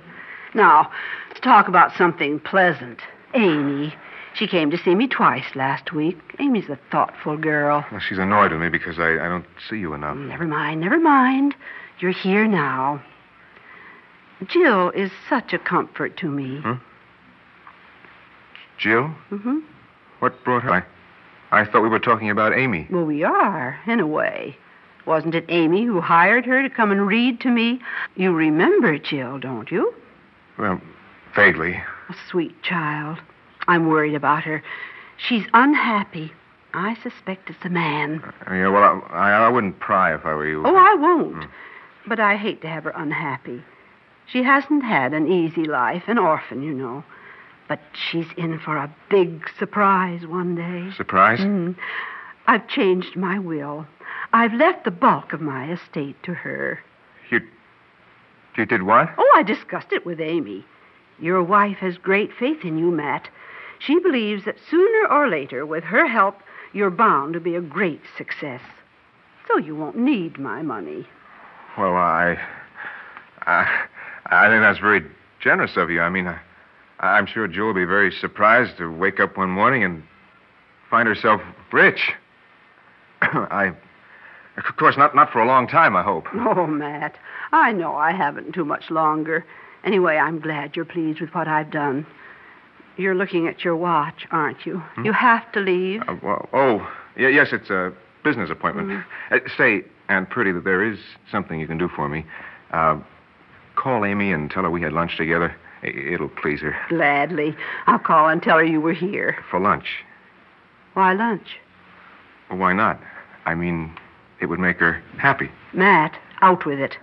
Now, 0.54 0.90
let's 1.28 1.40
talk 1.40 1.68
about 1.68 1.96
something 1.96 2.40
pleasant. 2.40 3.00
Amy. 3.34 3.94
She 4.34 4.46
came 4.46 4.70
to 4.70 4.78
see 4.78 4.94
me 4.94 5.08
twice 5.08 5.54
last 5.54 5.92
week. 5.92 6.18
Amy's 6.38 6.68
a 6.68 6.78
thoughtful 6.90 7.36
girl. 7.36 7.84
Well, 7.90 8.00
she's 8.00 8.18
annoyed 8.18 8.52
with 8.52 8.60
me 8.60 8.70
because 8.70 8.98
I, 8.98 9.12
I 9.14 9.28
don't 9.28 9.44
see 9.68 9.76
you 9.76 9.92
enough. 9.92 10.16
Never 10.16 10.46
mind, 10.46 10.80
never 10.80 10.98
mind. 10.98 11.54
You're 12.00 12.12
here 12.12 12.46
now. 12.46 13.02
Jill 14.46 14.90
is 14.90 15.10
such 15.28 15.52
a 15.52 15.58
comfort 15.58 16.16
to 16.18 16.28
me. 16.28 16.60
Huh? 16.62 16.76
Jill? 18.82 19.14
Mm-hmm. 19.30 19.58
What 20.18 20.42
brought 20.44 20.64
her? 20.64 20.72
I, 20.72 21.60
I 21.60 21.64
thought 21.64 21.82
we 21.82 21.88
were 21.88 22.00
talking 22.00 22.30
about 22.30 22.56
Amy. 22.56 22.88
Well, 22.90 23.04
we 23.04 23.22
are, 23.22 23.78
in 23.86 24.00
a 24.00 24.06
way. 24.06 24.56
Wasn't 25.06 25.34
it 25.34 25.44
Amy 25.48 25.84
who 25.84 26.00
hired 26.00 26.46
her 26.46 26.62
to 26.62 26.70
come 26.70 26.90
and 26.90 27.06
read 27.06 27.40
to 27.40 27.48
me? 27.48 27.80
You 28.16 28.32
remember 28.32 28.98
Jill, 28.98 29.38
don't 29.38 29.70
you? 29.70 29.94
Well, 30.58 30.80
vaguely. 31.34 31.74
A 32.08 32.14
sweet 32.28 32.60
child. 32.62 33.18
I'm 33.68 33.88
worried 33.88 34.14
about 34.14 34.42
her. 34.44 34.62
She's 35.16 35.44
unhappy. 35.54 36.32
I 36.74 36.96
suspect 37.02 37.50
it's 37.50 37.64
a 37.64 37.68
man. 37.68 38.22
Uh, 38.48 38.54
yeah, 38.54 38.68
well, 38.68 39.04
I, 39.10 39.30
I 39.32 39.48
wouldn't 39.48 39.78
pry 39.78 40.14
if 40.14 40.24
I 40.24 40.34
were 40.34 40.48
you. 40.48 40.62
Oh, 40.64 40.74
I 40.74 40.94
won't. 40.94 41.46
But 42.06 42.18
I 42.18 42.36
hate 42.36 42.62
to 42.62 42.68
have 42.68 42.84
her 42.84 42.92
unhappy. 42.96 43.62
She 44.26 44.42
hasn't 44.42 44.82
had 44.82 45.12
an 45.12 45.30
easy 45.30 45.64
life, 45.64 46.04
an 46.06 46.18
orphan, 46.18 46.62
you 46.62 46.72
know. 46.72 47.04
But 47.72 47.80
she's 47.94 48.26
in 48.36 48.58
for 48.58 48.76
a 48.76 48.94
big 49.08 49.48
surprise 49.58 50.26
one 50.26 50.54
day. 50.54 50.94
Surprise? 50.94 51.38
Mm. 51.38 51.74
I've 52.46 52.68
changed 52.68 53.16
my 53.16 53.38
will. 53.38 53.86
I've 54.34 54.52
left 54.52 54.84
the 54.84 54.90
bulk 54.90 55.32
of 55.32 55.40
my 55.40 55.72
estate 55.72 56.22
to 56.24 56.34
her. 56.34 56.80
You. 57.30 57.40
You 58.58 58.66
did 58.66 58.82
what? 58.82 59.08
Oh, 59.16 59.32
I 59.34 59.42
discussed 59.42 59.90
it 59.90 60.04
with 60.04 60.20
Amy. 60.20 60.66
Your 61.18 61.42
wife 61.42 61.78
has 61.78 61.96
great 61.96 62.34
faith 62.38 62.62
in 62.62 62.76
you, 62.76 62.90
Matt. 62.90 63.30
She 63.78 63.98
believes 63.98 64.44
that 64.44 64.58
sooner 64.70 65.08
or 65.08 65.30
later, 65.30 65.64
with 65.64 65.84
her 65.84 66.06
help, 66.06 66.42
you're 66.74 66.90
bound 66.90 67.32
to 67.32 67.40
be 67.40 67.54
a 67.54 67.62
great 67.62 68.02
success. 68.18 68.60
So 69.48 69.56
you 69.56 69.74
won't 69.74 69.96
need 69.96 70.38
my 70.38 70.60
money. 70.60 71.06
Well, 71.78 71.94
I. 71.94 72.36
I, 73.46 73.86
I 74.26 74.48
think 74.50 74.60
that's 74.60 74.78
very 74.78 75.06
generous 75.40 75.78
of 75.78 75.88
you. 75.88 76.02
I 76.02 76.10
mean, 76.10 76.26
I, 76.26 76.38
I'm 77.02 77.26
sure 77.26 77.48
Jill 77.48 77.66
will 77.66 77.74
be 77.74 77.84
very 77.84 78.12
surprised 78.12 78.78
to 78.78 78.86
wake 78.86 79.18
up 79.18 79.36
one 79.36 79.50
morning 79.50 79.82
and 79.82 80.04
find 80.88 81.08
herself 81.08 81.40
rich. 81.72 82.12
I. 83.22 83.72
Of 84.56 84.76
course, 84.76 84.98
not, 84.98 85.14
not 85.14 85.32
for 85.32 85.40
a 85.40 85.46
long 85.46 85.66
time, 85.66 85.96
I 85.96 86.02
hope. 86.02 86.26
Oh, 86.34 86.66
Matt, 86.66 87.16
I 87.52 87.72
know 87.72 87.96
I 87.96 88.12
haven't 88.12 88.52
too 88.52 88.66
much 88.66 88.90
longer. 88.90 89.46
Anyway, 89.82 90.16
I'm 90.16 90.40
glad 90.40 90.76
you're 90.76 90.84
pleased 90.84 91.20
with 91.20 91.30
what 91.30 91.48
I've 91.48 91.70
done. 91.70 92.06
You're 92.98 93.14
looking 93.14 93.48
at 93.48 93.64
your 93.64 93.74
watch, 93.74 94.26
aren't 94.30 94.66
you? 94.66 94.78
Hmm? 94.78 95.06
You 95.06 95.12
have 95.12 95.50
to 95.52 95.60
leave. 95.60 96.02
Uh, 96.06 96.16
well, 96.22 96.48
oh, 96.52 96.92
yeah, 97.16 97.28
yes, 97.28 97.48
it's 97.52 97.70
a 97.70 97.92
business 98.22 98.50
appointment. 98.50 99.04
Uh, 99.30 99.38
say, 99.56 99.84
Aunt 100.08 100.28
Purdy, 100.28 100.52
that 100.52 100.64
there 100.64 100.84
is 100.84 100.98
something 101.30 101.58
you 101.58 101.66
can 101.66 101.78
do 101.78 101.88
for 101.88 102.08
me. 102.08 102.24
Uh, 102.70 103.00
call 103.74 104.04
Amy 104.04 104.32
and 104.32 104.50
tell 104.50 104.64
her 104.64 104.70
we 104.70 104.82
had 104.82 104.92
lunch 104.92 105.16
together. 105.16 105.56
It'll 105.82 106.28
please 106.28 106.60
her. 106.60 106.76
Gladly. 106.88 107.56
I'll 107.86 107.98
call 107.98 108.28
and 108.28 108.42
tell 108.42 108.58
her 108.58 108.64
you 108.64 108.80
were 108.80 108.92
here. 108.92 109.36
For 109.50 109.58
lunch. 109.58 109.86
Why 110.94 111.12
lunch? 111.12 111.58
Well, 112.48 112.58
why 112.58 112.72
not? 112.72 113.00
I 113.46 113.54
mean, 113.54 113.96
it 114.40 114.46
would 114.46 114.60
make 114.60 114.78
her 114.78 115.02
happy. 115.18 115.50
Matt, 115.72 116.16
out 116.40 116.64
with 116.66 116.78
it. 116.78 116.96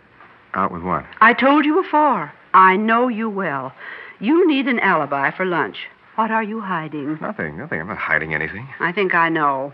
Out 0.54 0.72
with 0.72 0.84
what? 0.84 1.06
I 1.22 1.34
told 1.34 1.66
you 1.66 1.82
before. 1.82 2.32
I 2.54 2.76
know 2.78 3.08
you 3.08 3.30
well. 3.30 3.74
You 4.20 4.48
need 4.48 4.68
an 4.68 4.80
alibi 4.80 5.32
for 5.32 5.46
lunch. 5.46 5.78
What 6.16 6.32
are 6.32 6.44
you 6.44 6.62
hiding? 6.62 7.18
Nothing, 7.22 7.58
nothing. 7.58 7.80
I'm 7.80 7.88
not 7.88 7.98
hiding 7.98 8.34
anything. 8.34 8.68
I 8.80 8.92
think 8.92 9.14
I 9.16 9.30
know. 9.30 9.74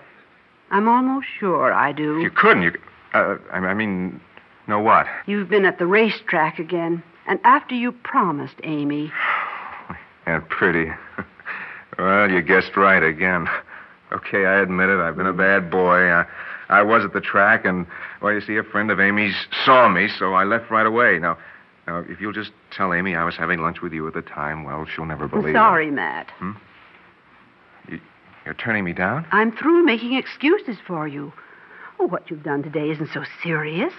I'm 0.72 0.88
almost 0.88 1.28
sure 1.40 1.74
I 1.74 1.92
do. 1.92 2.20
You 2.20 2.30
couldn't. 2.32 2.64
You. 2.64 2.72
Uh, 3.14 3.38
I 3.52 3.58
I 3.58 3.74
mean, 3.74 4.20
know 4.68 4.80
what? 4.80 5.08
You've 5.26 5.50
been 5.50 5.66
at 5.66 5.80
the 5.80 5.88
racetrack 5.88 6.60
again. 6.60 7.04
And 7.28 7.40
after 7.44 7.76
you 7.76 7.92
promised 7.92 8.56
Amy. 8.64 9.12
Aunt 10.26 10.50
Purdy. 10.50 10.92
well, 12.00 12.30
you 12.30 12.42
guessed 12.42 12.76
right 12.76 13.04
again. 13.04 13.48
Okay, 14.12 14.46
I 14.46 14.62
admit 14.62 14.90
it. 14.90 15.00
I've 15.00 15.18
been 15.18 15.28
a 15.28 15.34
bad 15.34 15.70
boy. 15.70 16.10
I, 16.10 16.26
I 16.70 16.82
was 16.84 17.04
at 17.04 17.14
the 17.14 17.22
track, 17.22 17.66
and, 17.66 17.86
well, 18.22 18.34
you 18.34 18.42
see, 18.42 18.58
a 18.58 18.64
friend 18.64 18.92
of 18.92 19.00
Amy's 19.00 19.36
saw 19.66 19.90
me, 19.90 20.08
so 20.08 20.34
I 20.34 20.44
left 20.44 20.70
right 20.72 20.86
away. 20.86 21.20
Now, 21.20 21.38
now, 21.88 22.04
if 22.08 22.20
you'll 22.20 22.34
just 22.34 22.52
tell 22.72 22.94
Amy 22.94 23.16
I 23.16 23.24
was 23.24 23.36
having 23.36 23.62
lunch 23.62 23.82
with 23.82 23.94
you 23.94 24.08
at 24.08 24.14
the 24.14 24.22
time, 24.22 24.64
well, 24.64 24.86
she'll 24.86 25.06
never 25.06 25.28
believe 25.28 25.50
it. 25.50 25.54
sorry, 25.54 25.92
Matt. 25.92 26.32
Hmm? 26.38 26.52
You're 28.46 28.56
turning 28.56 28.84
me 28.84 28.94
down? 28.94 29.26
I'm 29.32 29.56
through 29.56 29.84
making 29.84 30.14
excuses 30.14 30.78
for 30.86 31.08
you. 31.08 31.34
Oh, 32.00 32.08
what 32.08 32.30
you've 32.30 32.44
done 32.44 32.62
today 32.62 32.92
isn't 32.92 33.10
so 33.12 33.24
serious. 33.42 33.94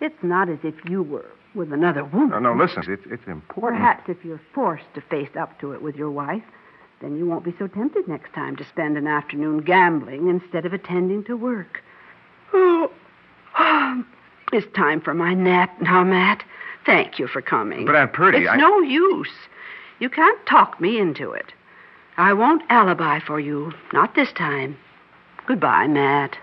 It's 0.00 0.22
not 0.22 0.48
as 0.48 0.58
if 0.62 0.74
you 0.88 1.02
were 1.02 1.26
with 1.54 1.72
another 1.72 2.04
woman. 2.04 2.30
No, 2.42 2.54
no, 2.54 2.54
listen. 2.54 2.82
It's, 2.86 3.02
it's 3.06 3.26
important. 3.26 3.80
Perhaps 3.80 4.08
if 4.08 4.24
you're 4.24 4.40
forced 4.54 4.92
to 4.94 5.00
face 5.02 5.30
up 5.38 5.58
to 5.60 5.72
it 5.72 5.82
with 5.82 5.96
your 5.96 6.10
wife, 6.10 6.42
then 7.00 7.16
you 7.16 7.26
won't 7.26 7.44
be 7.44 7.54
so 7.58 7.66
tempted 7.66 8.06
next 8.06 8.32
time 8.34 8.56
to 8.56 8.64
spend 8.64 8.96
an 8.96 9.06
afternoon 9.06 9.62
gambling 9.62 10.28
instead 10.28 10.66
of 10.66 10.72
attending 10.72 11.24
to 11.24 11.36
work. 11.36 11.82
Oh, 12.52 12.90
it's 14.52 14.66
time 14.76 15.00
for 15.00 15.14
my 15.14 15.34
nap 15.34 15.80
now, 15.80 16.04
Matt. 16.04 16.44
Thank 16.86 17.18
you 17.18 17.26
for 17.26 17.42
coming. 17.42 17.86
But, 17.86 17.96
Aunt 17.96 18.12
Purdy, 18.12 18.38
it's 18.38 18.50
I- 18.50 18.56
no 18.56 18.80
use. 18.80 19.28
You 19.98 20.08
can't 20.08 20.44
talk 20.46 20.80
me 20.80 20.98
into 20.98 21.32
it. 21.32 21.52
I 22.16 22.32
won't 22.32 22.62
alibi 22.68 23.20
for 23.20 23.38
you. 23.40 23.72
Not 23.92 24.14
this 24.14 24.32
time. 24.32 24.76
Goodbye, 25.46 25.86
Matt. 25.86 26.36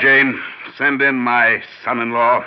Jane. 0.00 0.40
Send 0.78 1.02
in 1.02 1.16
my 1.16 1.62
son 1.84 2.00
in 2.00 2.12
law. 2.12 2.44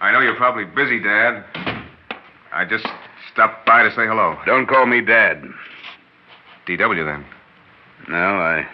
I 0.00 0.12
know 0.12 0.20
you're 0.20 0.36
probably 0.36 0.64
busy, 0.64 1.00
Dad. 1.00 1.44
I 2.52 2.64
just 2.64 2.86
stopped 3.32 3.66
by 3.66 3.82
to 3.82 3.90
say 3.90 4.06
hello. 4.06 4.36
Don't 4.46 4.66
call 4.66 4.86
me 4.86 5.00
Dad. 5.00 5.42
DW, 6.66 7.04
then. 7.04 7.24
No, 8.08 8.16
I 8.16 8.66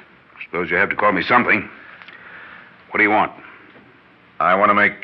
suppose 0.44 0.70
you 0.70 0.76
have 0.76 0.90
to 0.90 0.96
call 0.96 1.12
me 1.12 1.22
something. 1.22 1.68
What 2.90 2.98
do 2.98 3.02
you 3.02 3.10
want? 3.10 3.32
I 4.40 4.54
want 4.54 4.70
to 4.70 4.74
make 4.74 4.94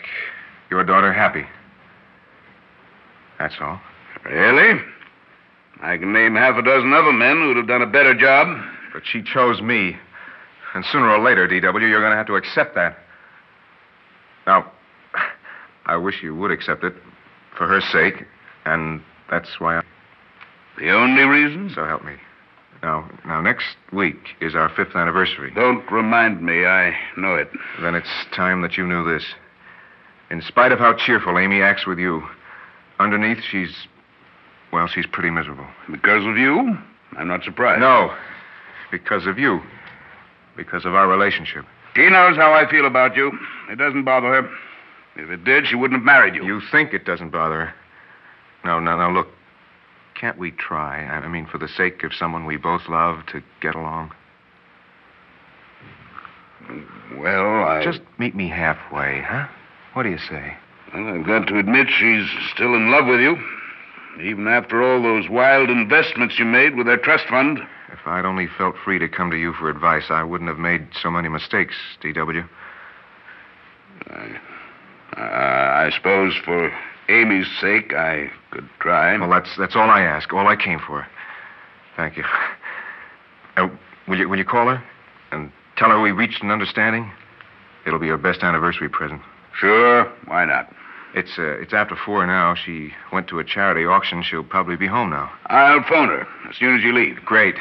your 0.70 0.84
daughter 0.84 1.12
happy. 1.12 1.44
That's 3.38 3.54
all. 3.60 3.80
Really? 4.24 4.80
I 5.82 5.98
can 5.98 6.12
name 6.12 6.34
half 6.34 6.56
a 6.56 6.62
dozen 6.62 6.92
other 6.92 7.12
men 7.12 7.36
who'd 7.36 7.56
have 7.56 7.68
done 7.68 7.82
a 7.82 7.86
better 7.86 8.14
job. 8.14 8.73
But 8.94 9.02
she 9.04 9.22
chose 9.22 9.60
me. 9.60 9.96
And 10.74 10.84
sooner 10.86 11.10
or 11.10 11.22
later, 11.22 11.46
DW, 11.46 11.62
you're 11.62 12.00
going 12.00 12.12
to 12.12 12.16
have 12.16 12.28
to 12.28 12.36
accept 12.36 12.76
that. 12.76 12.96
Now, 14.46 14.72
I 15.86 15.96
wish 15.96 16.22
you 16.22 16.34
would 16.36 16.50
accept 16.50 16.84
it 16.84 16.94
for 17.58 17.66
her 17.66 17.80
sake. 17.80 18.24
And 18.64 19.02
that's 19.30 19.60
why 19.60 19.78
I. 19.78 19.82
The 20.78 20.90
only 20.90 21.22
reason? 21.24 21.70
So 21.74 21.84
help 21.84 22.04
me. 22.04 22.14
Now, 22.82 23.08
now, 23.26 23.40
next 23.40 23.76
week 23.92 24.36
is 24.40 24.54
our 24.54 24.68
fifth 24.68 24.94
anniversary. 24.94 25.50
Don't 25.54 25.90
remind 25.90 26.42
me. 26.42 26.64
I 26.64 26.94
know 27.16 27.34
it. 27.34 27.50
Then 27.80 27.94
it's 27.94 28.08
time 28.34 28.62
that 28.62 28.76
you 28.76 28.86
knew 28.86 29.04
this. 29.04 29.24
In 30.30 30.40
spite 30.42 30.72
of 30.72 30.78
how 30.78 30.94
cheerful 30.94 31.38
Amy 31.38 31.62
acts 31.62 31.86
with 31.86 31.98
you, 31.98 32.22
underneath 32.98 33.42
she's. 33.50 33.74
Well, 34.72 34.86
she's 34.88 35.06
pretty 35.06 35.30
miserable. 35.30 35.66
Because 35.90 36.26
of 36.26 36.36
you? 36.36 36.76
I'm 37.16 37.28
not 37.28 37.44
surprised. 37.44 37.80
No, 37.80 38.12
because 38.94 39.26
of 39.26 39.40
you. 39.40 39.60
Because 40.56 40.84
of 40.84 40.94
our 40.94 41.08
relationship. 41.08 41.64
She 41.96 42.08
knows 42.10 42.36
how 42.36 42.52
I 42.52 42.70
feel 42.70 42.86
about 42.86 43.16
you. 43.16 43.36
It 43.68 43.76
doesn't 43.76 44.04
bother 44.04 44.28
her. 44.28 44.48
If 45.16 45.30
it 45.30 45.42
did, 45.42 45.66
she 45.66 45.74
wouldn't 45.74 45.98
have 45.98 46.06
married 46.06 46.36
you. 46.36 46.44
You 46.44 46.60
think 46.70 46.94
it 46.94 47.04
doesn't 47.04 47.30
bother 47.30 47.66
her. 47.66 47.74
No, 48.64 48.78
no, 48.78 48.96
no, 48.96 49.10
look. 49.10 49.26
Can't 50.14 50.38
we 50.38 50.52
try? 50.52 51.04
I 51.04 51.26
mean, 51.26 51.44
for 51.44 51.58
the 51.58 51.66
sake 51.66 52.04
of 52.04 52.14
someone 52.14 52.46
we 52.46 52.56
both 52.56 52.82
love 52.88 53.26
to 53.32 53.42
get 53.60 53.74
along? 53.74 54.12
Well, 57.16 57.64
I. 57.64 57.82
Just 57.84 58.00
meet 58.18 58.36
me 58.36 58.48
halfway, 58.48 59.22
huh? 59.22 59.48
What 59.94 60.04
do 60.04 60.10
you 60.10 60.18
say? 60.18 60.56
Well, 60.94 61.08
I've 61.08 61.26
got 61.26 61.48
to 61.48 61.58
admit 61.58 61.88
she's 61.90 62.28
still 62.54 62.76
in 62.76 62.92
love 62.92 63.06
with 63.06 63.20
you. 63.20 63.36
Even 64.22 64.46
after 64.46 64.84
all 64.84 65.02
those 65.02 65.28
wild 65.28 65.68
investments 65.68 66.38
you 66.38 66.44
made 66.44 66.76
with 66.76 66.86
her 66.86 66.96
trust 66.96 67.26
fund. 67.26 67.58
If 67.94 68.08
I'd 68.08 68.24
only 68.24 68.48
felt 68.58 68.74
free 68.84 68.98
to 68.98 69.08
come 69.08 69.30
to 69.30 69.36
you 69.36 69.52
for 69.52 69.70
advice, 69.70 70.06
I 70.10 70.24
wouldn't 70.24 70.50
have 70.50 70.58
made 70.58 70.88
so 71.00 71.12
many 71.12 71.28
mistakes, 71.28 71.76
D.W. 72.02 72.42
Uh, 74.10 74.38
I 75.16 75.90
suppose 75.94 76.34
for 76.44 76.72
Amy's 77.08 77.46
sake, 77.60 77.94
I 77.94 78.32
could 78.50 78.68
try. 78.80 79.16
Well, 79.16 79.30
that's 79.30 79.56
that's 79.56 79.76
all 79.76 79.88
I 79.90 80.00
ask, 80.00 80.32
all 80.32 80.48
I 80.48 80.56
came 80.56 80.80
for. 80.80 81.06
Thank 81.96 82.16
you. 82.16 82.24
Uh, 83.56 83.68
will 84.08 84.18
you 84.18 84.28
will 84.28 84.38
you 84.38 84.44
call 84.44 84.66
her 84.66 84.82
and 85.30 85.52
tell 85.76 85.90
her 85.90 86.00
we 86.00 86.10
reached 86.10 86.42
an 86.42 86.50
understanding? 86.50 87.12
It'll 87.86 88.00
be 88.00 88.08
her 88.08 88.18
best 88.18 88.42
anniversary 88.42 88.88
present. 88.88 89.22
Sure, 89.56 90.12
why 90.26 90.46
not? 90.46 90.74
It's 91.14 91.38
uh, 91.38 91.60
it's 91.60 91.72
after 91.72 91.94
four 91.94 92.26
now. 92.26 92.56
She 92.56 92.90
went 93.12 93.28
to 93.28 93.38
a 93.38 93.44
charity 93.44 93.86
auction. 93.86 94.24
She'll 94.24 94.42
probably 94.42 94.74
be 94.74 94.88
home 94.88 95.10
now. 95.10 95.30
I'll 95.46 95.84
phone 95.84 96.08
her 96.08 96.26
as 96.50 96.56
soon 96.56 96.76
as 96.76 96.82
you 96.82 96.92
leave. 96.92 97.24
Great. 97.24 97.54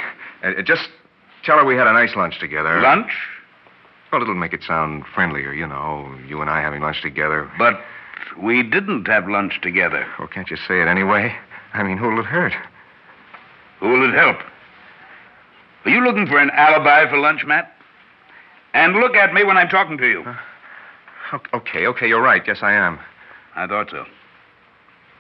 Uh, 0.43 0.61
just 0.61 0.89
tell 1.43 1.57
her 1.57 1.65
we 1.65 1.75
had 1.75 1.87
a 1.87 1.93
nice 1.93 2.15
lunch 2.15 2.39
together. 2.39 2.79
Lunch? 2.81 3.11
Well, 4.11 4.21
it'll 4.21 4.35
make 4.35 4.53
it 4.53 4.63
sound 4.63 5.05
friendlier, 5.13 5.53
you 5.53 5.65
know. 5.65 6.13
You 6.27 6.41
and 6.41 6.49
I 6.49 6.61
having 6.61 6.81
lunch 6.81 7.01
together. 7.01 7.49
But 7.57 7.79
We 8.41 8.63
didn't 8.63 9.07
have 9.07 9.27
lunch 9.27 9.59
together. 9.61 10.05
Well, 10.19 10.27
can't 10.27 10.49
you 10.49 10.57
say 10.57 10.81
it 10.81 10.87
anyway? 10.87 11.35
I 11.73 11.83
mean, 11.83 11.97
who'll 11.97 12.19
it 12.19 12.25
hurt? 12.25 12.53
Who 13.79 13.89
will 13.89 14.07
it 14.09 14.13
help? 14.15 14.37
Are 15.85 15.89
you 15.91 16.03
looking 16.03 16.27
for 16.27 16.37
an 16.39 16.49
alibi 16.51 17.09
for 17.09 17.17
lunch, 17.17 17.43
Matt? 17.45 17.71
And 18.73 18.93
look 18.95 19.15
at 19.15 19.33
me 19.33 19.43
when 19.43 19.57
I'm 19.57 19.67
talking 19.69 19.97
to 19.97 20.07
you. 20.07 20.25
Okay, 21.53 21.87
okay, 21.87 22.07
you're 22.07 22.21
right. 22.21 22.43
Yes, 22.45 22.59
I 22.61 22.73
am. 22.73 22.99
I 23.55 23.67
thought 23.67 23.89
so. 23.91 24.05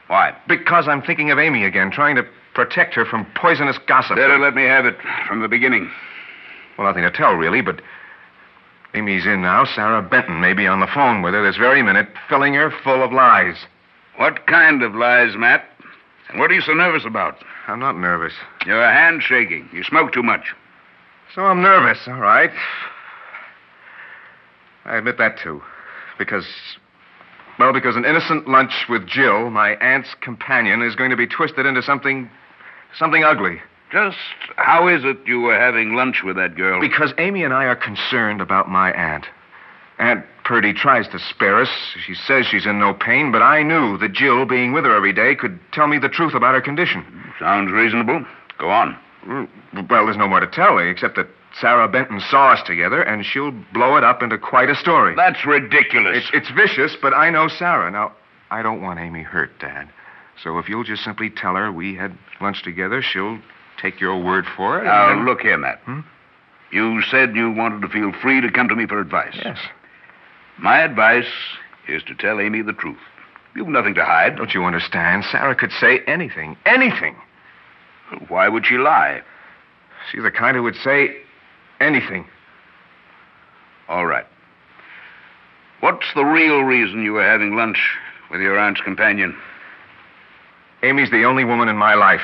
Why? 0.07 0.35
Because 0.47 0.87
I'm 0.87 1.01
thinking 1.01 1.31
of 1.31 1.39
Amy 1.39 1.65
again, 1.65 1.91
trying 1.91 2.15
to 2.15 2.25
protect 2.53 2.93
her 2.95 3.05
from 3.05 3.25
poisonous 3.35 3.77
gossip. 3.87 4.15
Better 4.15 4.39
let 4.39 4.55
me 4.55 4.63
have 4.63 4.85
it 4.85 4.95
from 5.27 5.41
the 5.41 5.47
beginning. 5.47 5.91
Well, 6.77 6.87
nothing 6.87 7.03
to 7.03 7.11
tell, 7.11 7.33
really, 7.33 7.61
but 7.61 7.81
Amy's 8.93 9.25
in 9.25 9.41
now. 9.41 9.65
Sarah 9.65 10.01
Benton 10.01 10.39
may 10.39 10.53
be 10.53 10.67
on 10.67 10.79
the 10.79 10.87
phone 10.87 11.21
with 11.21 11.33
her 11.33 11.43
this 11.43 11.57
very 11.57 11.81
minute, 11.81 12.09
filling 12.29 12.53
her 12.53 12.71
full 12.83 13.03
of 13.03 13.11
lies. 13.11 13.55
What 14.17 14.45
kind 14.47 14.83
of 14.83 14.93
lies, 14.93 15.35
Matt? 15.35 15.65
And 16.29 16.39
what 16.39 16.51
are 16.51 16.53
you 16.53 16.61
so 16.61 16.73
nervous 16.73 17.05
about? 17.05 17.35
I'm 17.67 17.79
not 17.79 17.97
nervous. 17.97 18.33
Your 18.65 18.83
hand's 18.83 19.23
shaking. 19.23 19.69
You 19.73 19.83
smoke 19.83 20.13
too 20.13 20.23
much. 20.23 20.53
So 21.33 21.41
I'm 21.41 21.61
nervous, 21.61 21.99
all 22.07 22.19
right. 22.19 22.51
I 24.85 24.97
admit 24.97 25.17
that, 25.17 25.39
too. 25.39 25.61
Because, 26.19 26.45
well, 27.57 27.73
because 27.73 27.95
an 27.95 28.05
innocent 28.05 28.47
lunch 28.47 28.85
with 28.89 29.07
Jill, 29.07 29.49
my 29.49 29.71
aunt's 29.77 30.13
companion, 30.21 30.81
is 30.83 30.95
going 30.95 31.09
to 31.09 31.17
be 31.17 31.25
twisted 31.25 31.65
into 31.65 31.81
something. 31.81 32.29
Something 32.97 33.23
ugly. 33.23 33.61
Just 33.91 34.17
how 34.55 34.87
is 34.87 35.03
it 35.05 35.17
you 35.25 35.41
were 35.41 35.57
having 35.59 35.93
lunch 35.95 36.23
with 36.23 36.35
that 36.37 36.55
girl? 36.55 36.81
Because 36.81 37.13
Amy 37.19 37.43
and 37.43 37.53
I 37.53 37.65
are 37.65 37.75
concerned 37.75 38.41
about 38.41 38.67
my 38.69 38.91
aunt. 38.91 39.25
Aunt 39.99 40.25
Purdy 40.43 40.73
tries 40.73 41.07
to 41.09 41.19
spare 41.19 41.61
us. 41.61 41.69
She 42.05 42.15
says 42.15 42.47
she's 42.47 42.65
in 42.65 42.79
no 42.79 42.93
pain, 42.95 43.31
but 43.31 43.43
I 43.43 43.61
knew 43.61 43.97
that 43.99 44.11
Jill, 44.13 44.45
being 44.45 44.73
with 44.73 44.83
her 44.85 44.95
every 44.95 45.13
day, 45.13 45.35
could 45.35 45.59
tell 45.71 45.87
me 45.87 45.99
the 45.99 46.09
truth 46.09 46.33
about 46.33 46.55
her 46.55 46.61
condition. 46.61 47.05
Sounds 47.39 47.71
reasonable. 47.71 48.25
Go 48.57 48.69
on. 48.69 48.97
Mm, 49.25 49.47
Well, 49.89 50.05
there's 50.05 50.17
no 50.17 50.27
more 50.27 50.39
to 50.39 50.47
tell, 50.47 50.79
except 50.79 51.15
that 51.17 51.27
Sarah 51.61 51.87
Benton 51.87 52.19
saw 52.19 52.51
us 52.53 52.63
together, 52.63 53.03
and 53.03 53.23
she'll 53.23 53.51
blow 53.73 53.95
it 53.95 54.03
up 54.03 54.23
into 54.23 54.39
quite 54.39 54.69
a 54.69 54.75
story. 54.75 55.13
That's 55.15 55.45
ridiculous. 55.45 56.17
It's, 56.17 56.31
it's 56.33 56.49
vicious, 56.51 56.97
but 56.99 57.13
I 57.13 57.29
know 57.29 57.47
Sarah. 57.47 57.91
Now, 57.91 58.13
I 58.49 58.63
don't 58.63 58.81
want 58.81 58.99
Amy 58.99 59.21
hurt, 59.21 59.51
Dad. 59.59 59.87
So 60.43 60.57
if 60.59 60.67
you'll 60.67 60.83
just 60.83 61.03
simply 61.03 61.29
tell 61.29 61.55
her 61.55 61.71
we 61.71 61.95
had 61.95 62.17
lunch 62.41 62.63
together, 62.63 63.01
she'll 63.01 63.39
take 63.81 64.01
your 64.01 64.21
word 64.21 64.45
for 64.57 64.79
it. 64.79 64.83
Now, 64.83 65.11
and 65.11 65.25
look 65.25 65.41
here, 65.41 65.57
Matt. 65.57 65.79
Hmm? 65.85 66.01
You 66.71 67.01
said 67.03 67.35
you 67.35 67.51
wanted 67.51 67.81
to 67.81 67.87
feel 67.87 68.11
free 68.21 68.41
to 68.41 68.51
come 68.51 68.67
to 68.67 68.75
me 68.75 68.85
for 68.85 68.99
advice. 68.99 69.35
Yes. 69.35 69.57
My 70.59 70.79
advice 70.79 71.29
is 71.87 72.03
to 72.03 72.15
tell 72.15 72.39
Amy 72.39 72.61
the 72.61 72.73
truth. 72.73 72.97
You've 73.55 73.67
nothing 73.67 73.93
to 73.95 74.03
hide. 74.03 74.35
Don't 74.35 74.53
you 74.53 74.63
understand? 74.63 75.23
Sarah 75.31 75.55
could 75.55 75.71
say 75.71 75.99
anything. 76.07 76.57
Anything. 76.65 77.15
Why 78.27 78.49
would 78.49 78.65
she 78.65 78.77
lie? 78.77 79.21
She's 80.11 80.23
the 80.23 80.31
kind 80.31 80.57
who 80.57 80.63
would 80.63 80.75
say 80.75 81.15
anything. 81.79 82.25
All 83.87 84.05
right. 84.05 84.25
What's 85.79 86.05
the 86.15 86.23
real 86.23 86.61
reason 86.61 87.03
you 87.03 87.13
were 87.13 87.23
having 87.23 87.55
lunch 87.55 87.77
with 88.31 88.41
your 88.41 88.57
aunt's 88.57 88.81
companion? 88.81 89.35
Amy's 90.83 91.09
the 91.09 91.23
only 91.23 91.43
woman 91.45 91.69
in 91.69 91.77
my 91.77 91.95
life. 91.95 92.21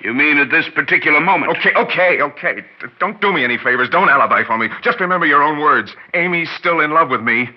You 0.00 0.12
mean 0.12 0.38
at 0.38 0.50
this 0.50 0.68
particular 0.74 1.20
moment? 1.20 1.56
Okay, 1.56 1.72
okay, 1.76 2.20
okay. 2.20 2.64
Don't 2.98 3.20
do 3.20 3.32
me 3.32 3.44
any 3.44 3.56
favors. 3.56 3.88
Don't 3.88 4.08
alibi 4.08 4.42
for 4.44 4.58
me. 4.58 4.68
Just 4.82 4.98
remember 4.98 5.26
your 5.26 5.42
own 5.42 5.60
words. 5.60 5.94
Amy's 6.14 6.50
still 6.58 6.80
in 6.80 6.92
love 6.92 7.08
with 7.08 7.20
me. 7.20 7.48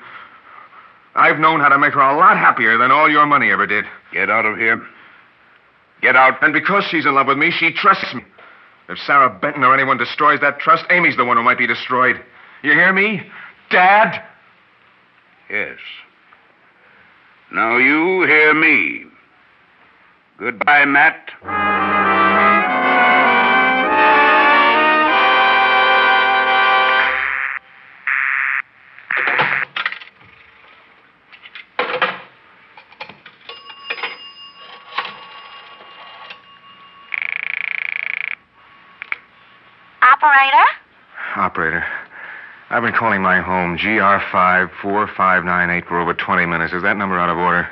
I've 1.16 1.40
known 1.40 1.60
how 1.60 1.70
to 1.70 1.80
make 1.80 1.94
her 1.94 2.02
a 2.02 2.16
lot 2.16 2.38
happier 2.38 2.78
than 2.78 2.92
all 2.92 3.10
your 3.10 3.26
money 3.26 3.50
ever 3.50 3.66
did. 3.66 3.86
Get 4.14 4.30
out 4.30 4.46
of 4.46 4.58
here. 4.58 4.86
Get 6.02 6.16
out. 6.16 6.44
And 6.44 6.54
because 6.54 6.84
she's 6.92 7.06
in 7.06 7.16
love 7.16 7.28
with 7.28 7.38
me, 7.38 7.52
she 7.52 7.72
trusts 7.72 8.14
me. 8.14 8.22
If 8.90 9.00
Sarah 9.00 9.30
Benton 9.30 9.64
or 9.64 9.74
anyone 9.74 9.98
destroys 9.98 10.42
that 10.42 10.60
trust, 10.60 10.86
Amy's 10.92 11.18
the 11.18 11.26
one 11.26 11.38
who 11.38 11.44
might 11.44 11.58
be 11.58 11.66
destroyed. 11.66 12.18
You 12.62 12.74
hear 12.74 12.94
me? 12.94 13.22
Dad? 13.72 14.24
Yes. 15.50 15.78
Now 17.52 17.78
you 17.78 18.28
hear 18.28 18.54
me. 18.54 19.06
Goodbye, 20.38 20.84
Matt. 20.84 21.32
Operator? 40.02 40.66
Operator, 41.38 41.86
I've 42.70 42.84
been 42.84 42.92
calling 42.94 43.22
my 43.22 43.40
home, 43.40 43.78
GR54598, 43.78 45.88
for 45.88 46.02
over 46.02 46.14
20 46.14 46.46
minutes. 46.46 46.74
Is 46.74 46.84
that 46.84 46.98
number 46.98 47.18
out 47.18 47.30
of 47.30 47.38
order? 47.38 47.70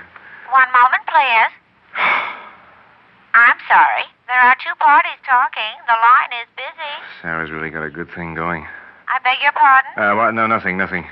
One 0.49 0.71
moment, 0.71 1.03
please. 1.07 1.51
Sorry. 3.67 4.03
There 4.27 4.39
are 4.39 4.55
two 4.55 4.75
parties 4.79 5.19
talking. 5.25 5.73
The 5.87 5.93
line 5.93 6.33
is 6.41 6.47
busy. 6.55 6.93
Sarah's 7.21 7.51
really 7.51 7.69
got 7.69 7.83
a 7.83 7.89
good 7.89 8.09
thing 8.13 8.35
going. 8.35 8.65
I 9.07 9.19
beg 9.23 9.37
your 9.41 9.51
pardon? 9.51 9.91
Uh, 9.95 10.15
well, 10.15 10.31
no, 10.31 10.47
nothing, 10.47 10.77
nothing. 10.77 11.05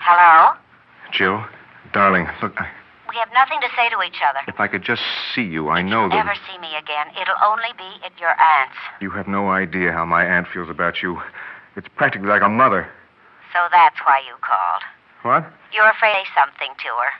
Hello? 0.00 0.58
Jill, 1.12 1.44
darling, 1.92 2.26
look, 2.42 2.54
I, 2.58 2.68
We 3.08 3.16
have 3.16 3.30
nothing 3.32 3.60
to 3.60 3.61
say 3.76 3.88
to 3.90 4.02
each 4.02 4.20
other. 4.26 4.40
if 4.48 4.60
I 4.60 4.68
could 4.68 4.82
just 4.82 5.02
see 5.34 5.42
you, 5.42 5.68
I 5.68 5.82
know 5.82 6.08
that. 6.08 6.14
You'll 6.14 6.24
Never 6.24 6.38
see 6.50 6.58
me 6.58 6.76
again. 6.76 7.08
It'll 7.20 7.40
only 7.44 7.72
be 7.76 7.90
at 8.04 8.18
your 8.20 8.30
aunt's. 8.30 8.76
you 9.00 9.10
have 9.10 9.28
no 9.28 9.50
idea 9.50 9.92
how 9.92 10.04
my 10.04 10.24
aunt 10.24 10.46
feels 10.52 10.68
about 10.70 11.02
you. 11.02 11.20
It's 11.76 11.88
practically 11.96 12.28
like 12.28 12.42
a 12.42 12.48
mother. 12.48 12.88
So 13.52 13.58
that's 13.70 13.96
why 14.04 14.20
you 14.26 14.34
called. 14.40 14.82
What? 15.22 15.52
You're 15.72 15.88
afraid 15.88 16.12
to 16.14 16.24
say 16.24 16.30
something 16.36 16.74
to 16.78 16.88
her. 16.88 17.12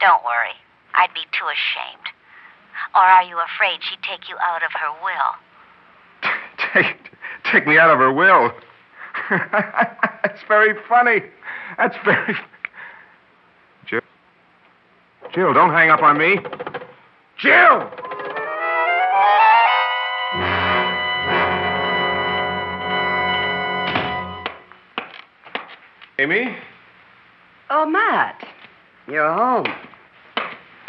Don't 0.00 0.22
worry. 0.24 0.54
I'd 0.94 1.12
be 1.14 1.24
too 1.32 1.46
ashamed. 1.46 2.06
Or 2.94 3.00
are 3.02 3.22
you 3.24 3.38
afraid 3.40 3.80
she'd 3.82 4.02
take 4.02 4.28
you 4.28 4.36
out 4.42 4.62
of 4.62 4.70
her 4.72 4.92
will? 5.02 5.32
Take, 6.74 7.10
take 7.50 7.66
me 7.66 7.78
out 7.78 7.90
of 7.90 7.98
her 7.98 8.12
will. 8.12 8.50
That's 9.30 10.42
very 10.48 10.74
funny. 10.88 11.22
That's 11.78 11.96
very. 12.04 12.34
Jill. 15.36 15.52
Don't 15.52 15.68
hang 15.70 15.90
up 15.90 16.02
on 16.02 16.16
me. 16.16 16.38
Jill! 17.36 17.90
Amy? 26.18 26.56
Oh, 27.68 27.84
Matt. 27.84 28.48
You're 29.06 29.30
home. 29.30 29.66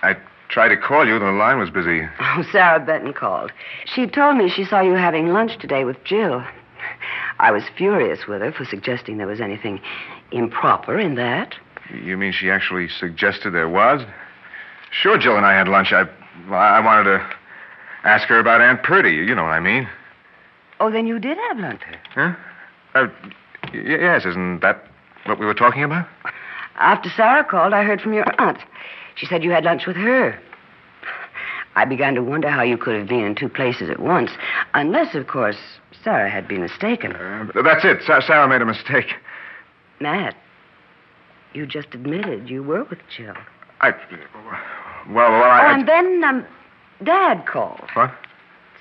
I 0.01 0.15
tried 0.47 0.69
to 0.69 0.77
call 0.77 1.05
you. 1.05 1.19
The 1.19 1.25
line 1.25 1.59
was 1.59 1.69
busy. 1.69 2.07
Oh, 2.21 2.43
Sarah 2.51 2.79
Benton 2.79 3.13
called. 3.13 3.51
She 3.85 4.05
told 4.07 4.37
me 4.37 4.47
she 4.47 4.63
saw 4.63 4.79
you 4.79 4.93
having 4.93 5.33
lunch 5.33 5.57
today 5.59 5.83
with 5.83 6.01
Jill. 6.05 6.41
I 7.39 7.51
was 7.51 7.63
furious 7.75 8.27
with 8.27 8.41
her 8.41 8.53
for 8.53 8.63
suggesting 8.63 9.17
there 9.17 9.27
was 9.27 9.41
anything 9.41 9.81
improper 10.31 10.97
in 10.99 11.15
that. 11.15 11.55
You 11.91 12.15
mean 12.15 12.31
she 12.31 12.49
actually 12.49 12.87
suggested 12.87 13.51
there 13.51 13.67
was? 13.67 14.03
Sure, 14.91 15.17
Jill 15.17 15.37
and 15.37 15.45
I 15.45 15.53
had 15.53 15.67
lunch. 15.67 15.91
I, 15.93 16.03
well, 16.49 16.59
I 16.59 16.79
wanted 16.79 17.03
to 17.17 17.29
ask 18.03 18.27
her 18.29 18.39
about 18.39 18.61
Aunt 18.61 18.83
Purdy. 18.83 19.11
You 19.11 19.35
know 19.35 19.43
what 19.43 19.51
I 19.51 19.59
mean. 19.59 19.87
Oh, 20.79 20.91
then 20.91 21.07
you 21.07 21.19
did 21.19 21.37
have 21.49 21.59
lunch. 21.59 21.81
Huh? 22.13 22.33
Uh, 22.95 23.07
y- 23.73 23.79
yes, 23.99 24.25
isn't 24.25 24.61
that 24.61 24.83
what 25.25 25.39
we 25.39 25.45
were 25.45 25.53
talking 25.53 25.83
about? 25.83 26.07
After 26.75 27.09
Sarah 27.09 27.43
called, 27.43 27.73
I 27.73 27.83
heard 27.83 28.01
from 28.01 28.13
your 28.13 28.25
aunt. 28.41 28.59
She 29.15 29.25
said 29.25 29.43
you 29.43 29.51
had 29.51 29.63
lunch 29.63 29.87
with 29.87 29.95
her. 29.95 30.39
I 31.75 31.85
began 31.85 32.15
to 32.15 32.23
wonder 32.23 32.49
how 32.49 32.63
you 32.63 32.77
could 32.77 32.95
have 32.97 33.07
been 33.07 33.23
in 33.23 33.35
two 33.35 33.49
places 33.49 33.89
at 33.89 33.99
once, 33.99 34.31
unless, 34.73 35.13
of 35.15 35.27
course, 35.27 35.57
Sarah 36.03 36.29
had 36.29 36.47
been 36.47 36.61
mistaken. 36.61 37.15
Uh, 37.15 37.47
that's 37.63 37.83
it. 37.85 38.01
Sa- 38.05 38.21
Sarah 38.21 38.47
made 38.47 38.61
a 38.61 38.65
mistake. 38.65 39.13
Matt, 39.99 40.35
you 41.53 41.65
just 41.65 41.93
admitted 41.93 42.49
you 42.49 42.63
were 42.63 42.83
with 42.85 42.99
Jill. 43.15 43.35
I. 43.81 43.91
Well, 45.09 45.31
well, 45.31 45.43
I. 45.43 45.67
oh, 45.67 45.73
and 45.75 45.87
then 45.87 46.23
um, 46.23 46.45
Dad 47.03 47.45
called. 47.45 47.89
What? 47.93 48.13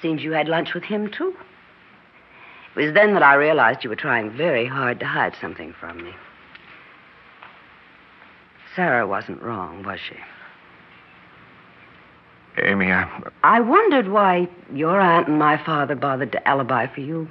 Seems 0.02 0.22
you 0.22 0.32
had 0.32 0.48
lunch 0.48 0.74
with 0.74 0.84
him, 0.84 1.10
too. 1.10 1.34
It 2.76 2.80
was 2.86 2.94
then 2.94 3.14
that 3.14 3.22
I 3.22 3.34
realized 3.34 3.84
you 3.84 3.90
were 3.90 3.96
trying 3.96 4.30
very 4.36 4.66
hard 4.66 5.00
to 5.00 5.06
hide 5.06 5.34
something 5.40 5.72
from 5.78 6.04
me. 6.04 6.12
Sarah 8.74 9.06
wasn't 9.06 9.40
wrong, 9.40 9.82
was 9.82 9.98
she? 10.00 10.16
Amy, 12.62 12.92
I. 12.92 13.08
I 13.42 13.60
wondered 13.60 14.08
why 14.08 14.48
your 14.72 15.00
aunt 15.00 15.28
and 15.28 15.38
my 15.38 15.62
father 15.62 15.94
bothered 15.94 16.32
to 16.32 16.48
alibi 16.48 16.86
for 16.86 17.00
you. 17.00 17.28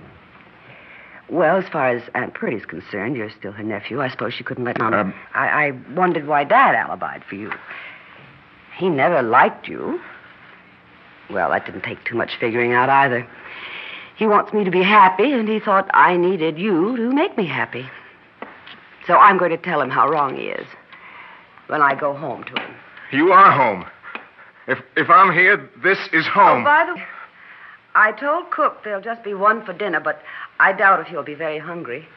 Well, 1.29 1.57
as 1.57 1.67
far 1.69 1.89
as 1.89 2.03
Aunt 2.13 2.33
Purdy's 2.33 2.65
concerned, 2.65 3.15
you're 3.17 3.31
still 3.31 3.51
her 3.51 3.63
nephew. 3.63 4.01
I 4.01 4.09
suppose 4.09 4.33
she 4.33 4.43
couldn't 4.43 4.63
let 4.63 4.79
on. 4.79 4.93
Um, 4.93 5.13
I, 5.33 5.47
I 5.47 5.71
wondered 5.95 6.27
why 6.27 6.43
Dad 6.43 6.75
alibied 6.75 7.23
for 7.23 7.35
you. 7.35 7.51
He 8.77 8.89
never 8.89 9.21
liked 9.23 9.67
you. 9.67 9.99
Well, 11.31 11.49
that 11.49 11.65
didn't 11.65 11.81
take 11.81 12.03
too 12.05 12.15
much 12.15 12.37
figuring 12.39 12.73
out 12.73 12.89
either. 12.89 13.27
He 14.17 14.27
wants 14.27 14.53
me 14.53 14.63
to 14.63 14.71
be 14.71 14.83
happy, 14.83 15.31
and 15.33 15.47
he 15.47 15.59
thought 15.59 15.89
I 15.93 16.15
needed 16.15 16.59
you 16.59 16.95
to 16.95 17.11
make 17.11 17.35
me 17.37 17.47
happy. 17.47 17.89
So 19.07 19.15
I'm 19.15 19.37
going 19.37 19.51
to 19.51 19.57
tell 19.57 19.81
him 19.81 19.89
how 19.89 20.07
wrong 20.07 20.35
he 20.35 20.43
is 20.43 20.67
when 21.67 21.81
I 21.81 21.95
go 21.95 22.13
home 22.13 22.43
to 22.43 22.61
him. 22.61 22.75
You 23.11 23.31
are 23.31 23.51
home. 23.51 23.85
If 24.67 24.79
if 24.95 25.09
I'm 25.09 25.33
here, 25.33 25.69
this 25.83 25.99
is 26.11 26.25
home. 26.25 26.61
Oh, 26.61 26.65
by 26.65 26.85
the 26.87 26.95
way, 26.95 27.03
I 27.93 28.11
told 28.13 28.51
Cook 28.51 28.83
there'll 28.83 29.01
just 29.01 29.23
be 29.23 29.33
one 29.33 29.63
for 29.65 29.73
dinner, 29.73 29.99
but 29.99 30.21
I 30.59 30.73
doubt 30.73 31.01
if 31.01 31.11
you'll 31.11 31.23
be 31.23 31.35
very 31.35 31.59
hungry. 31.59 32.07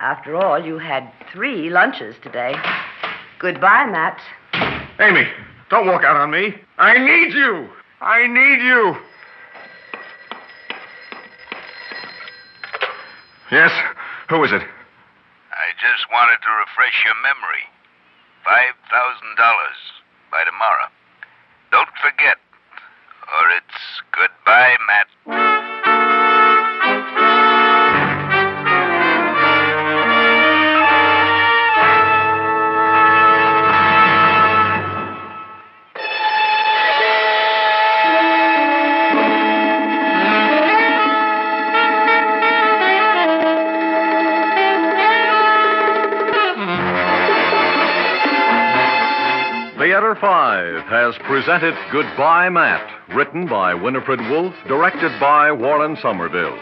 After 0.00 0.36
all, 0.36 0.58
you 0.58 0.78
had 0.78 1.10
three 1.32 1.70
lunches 1.70 2.16
today. 2.22 2.54
Goodbye, 3.38 3.86
Matt. 3.86 4.20
Amy, 4.98 5.26
don't 5.70 5.86
walk 5.86 6.04
out 6.04 6.16
on 6.16 6.30
me. 6.30 6.54
I 6.78 6.98
need 6.98 7.32
you. 7.32 7.68
I 8.00 8.26
need 8.26 8.62
you. 8.64 8.96
Yes? 13.50 13.72
Who 14.28 14.44
is 14.44 14.52
it? 14.52 14.62
I 14.62 15.66
just 15.76 16.06
wanted 16.12 16.38
to 16.42 16.50
refresh 16.60 17.04
your 17.04 17.14
memory. 17.22 17.66
$5,000 18.46 19.36
by 20.30 20.44
tomorrow. 20.44 20.88
Don't 21.70 21.90
forget, 22.02 22.38
or 23.28 23.50
it's 23.50 24.02
goodbye, 24.12 24.76
Matt. 24.86 25.49
5 50.20 50.84
has 50.84 51.14
presented 51.24 51.74
Goodbye 51.90 52.50
Matt, 52.50 52.86
written 53.16 53.46
by 53.46 53.72
Winifred 53.72 54.20
Wolfe, 54.28 54.54
directed 54.68 55.18
by 55.18 55.50
Warren 55.50 55.96
Somerville. 56.02 56.58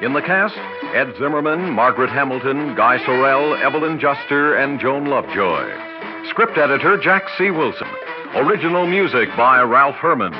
In 0.00 0.14
the 0.14 0.22
cast, 0.22 0.56
Ed 0.94 1.12
Zimmerman, 1.18 1.70
Margaret 1.70 2.08
Hamilton, 2.08 2.74
Guy 2.74 3.04
Sorel, 3.04 3.54
Evelyn 3.56 4.00
Juster, 4.00 4.56
and 4.56 4.80
Joan 4.80 5.06
Lovejoy. 5.06 6.30
Script 6.30 6.56
editor 6.56 6.96
Jack 6.96 7.24
C. 7.36 7.50
Wilson. 7.50 7.88
Original 8.34 8.86
music 8.86 9.28
by 9.36 9.60
Ralph 9.60 9.96
Herman. 9.96 10.34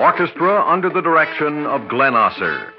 Orchestra 0.00 0.64
under 0.64 0.88
the 0.88 1.02
direction 1.02 1.66
of 1.66 1.88
Glenn 1.90 2.14
Osser. 2.14 2.70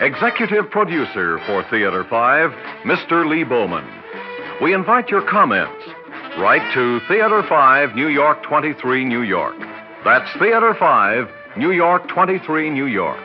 Executive 0.00 0.70
producer 0.72 1.38
for 1.46 1.62
Theater 1.70 2.04
5, 2.10 2.50
Mr. 2.82 3.28
Lee 3.28 3.44
Bowman. 3.44 3.86
We 4.60 4.74
invite 4.74 5.08
your 5.08 5.22
comments. 5.22 5.84
Write 6.38 6.72
to 6.72 7.00
Theater 7.08 7.42
5, 7.48 7.96
New 7.96 8.06
York 8.06 8.44
23, 8.44 9.04
New 9.04 9.22
York. 9.22 9.56
That's 10.04 10.30
Theater 10.38 10.72
5, 10.78 11.26
New 11.56 11.72
York 11.72 12.06
23, 12.06 12.70
New 12.70 12.86
York. 12.86 13.18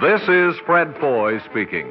This 0.00 0.22
is 0.28 0.54
Fred 0.64 0.94
Foy 1.00 1.40
speaking. 1.50 1.90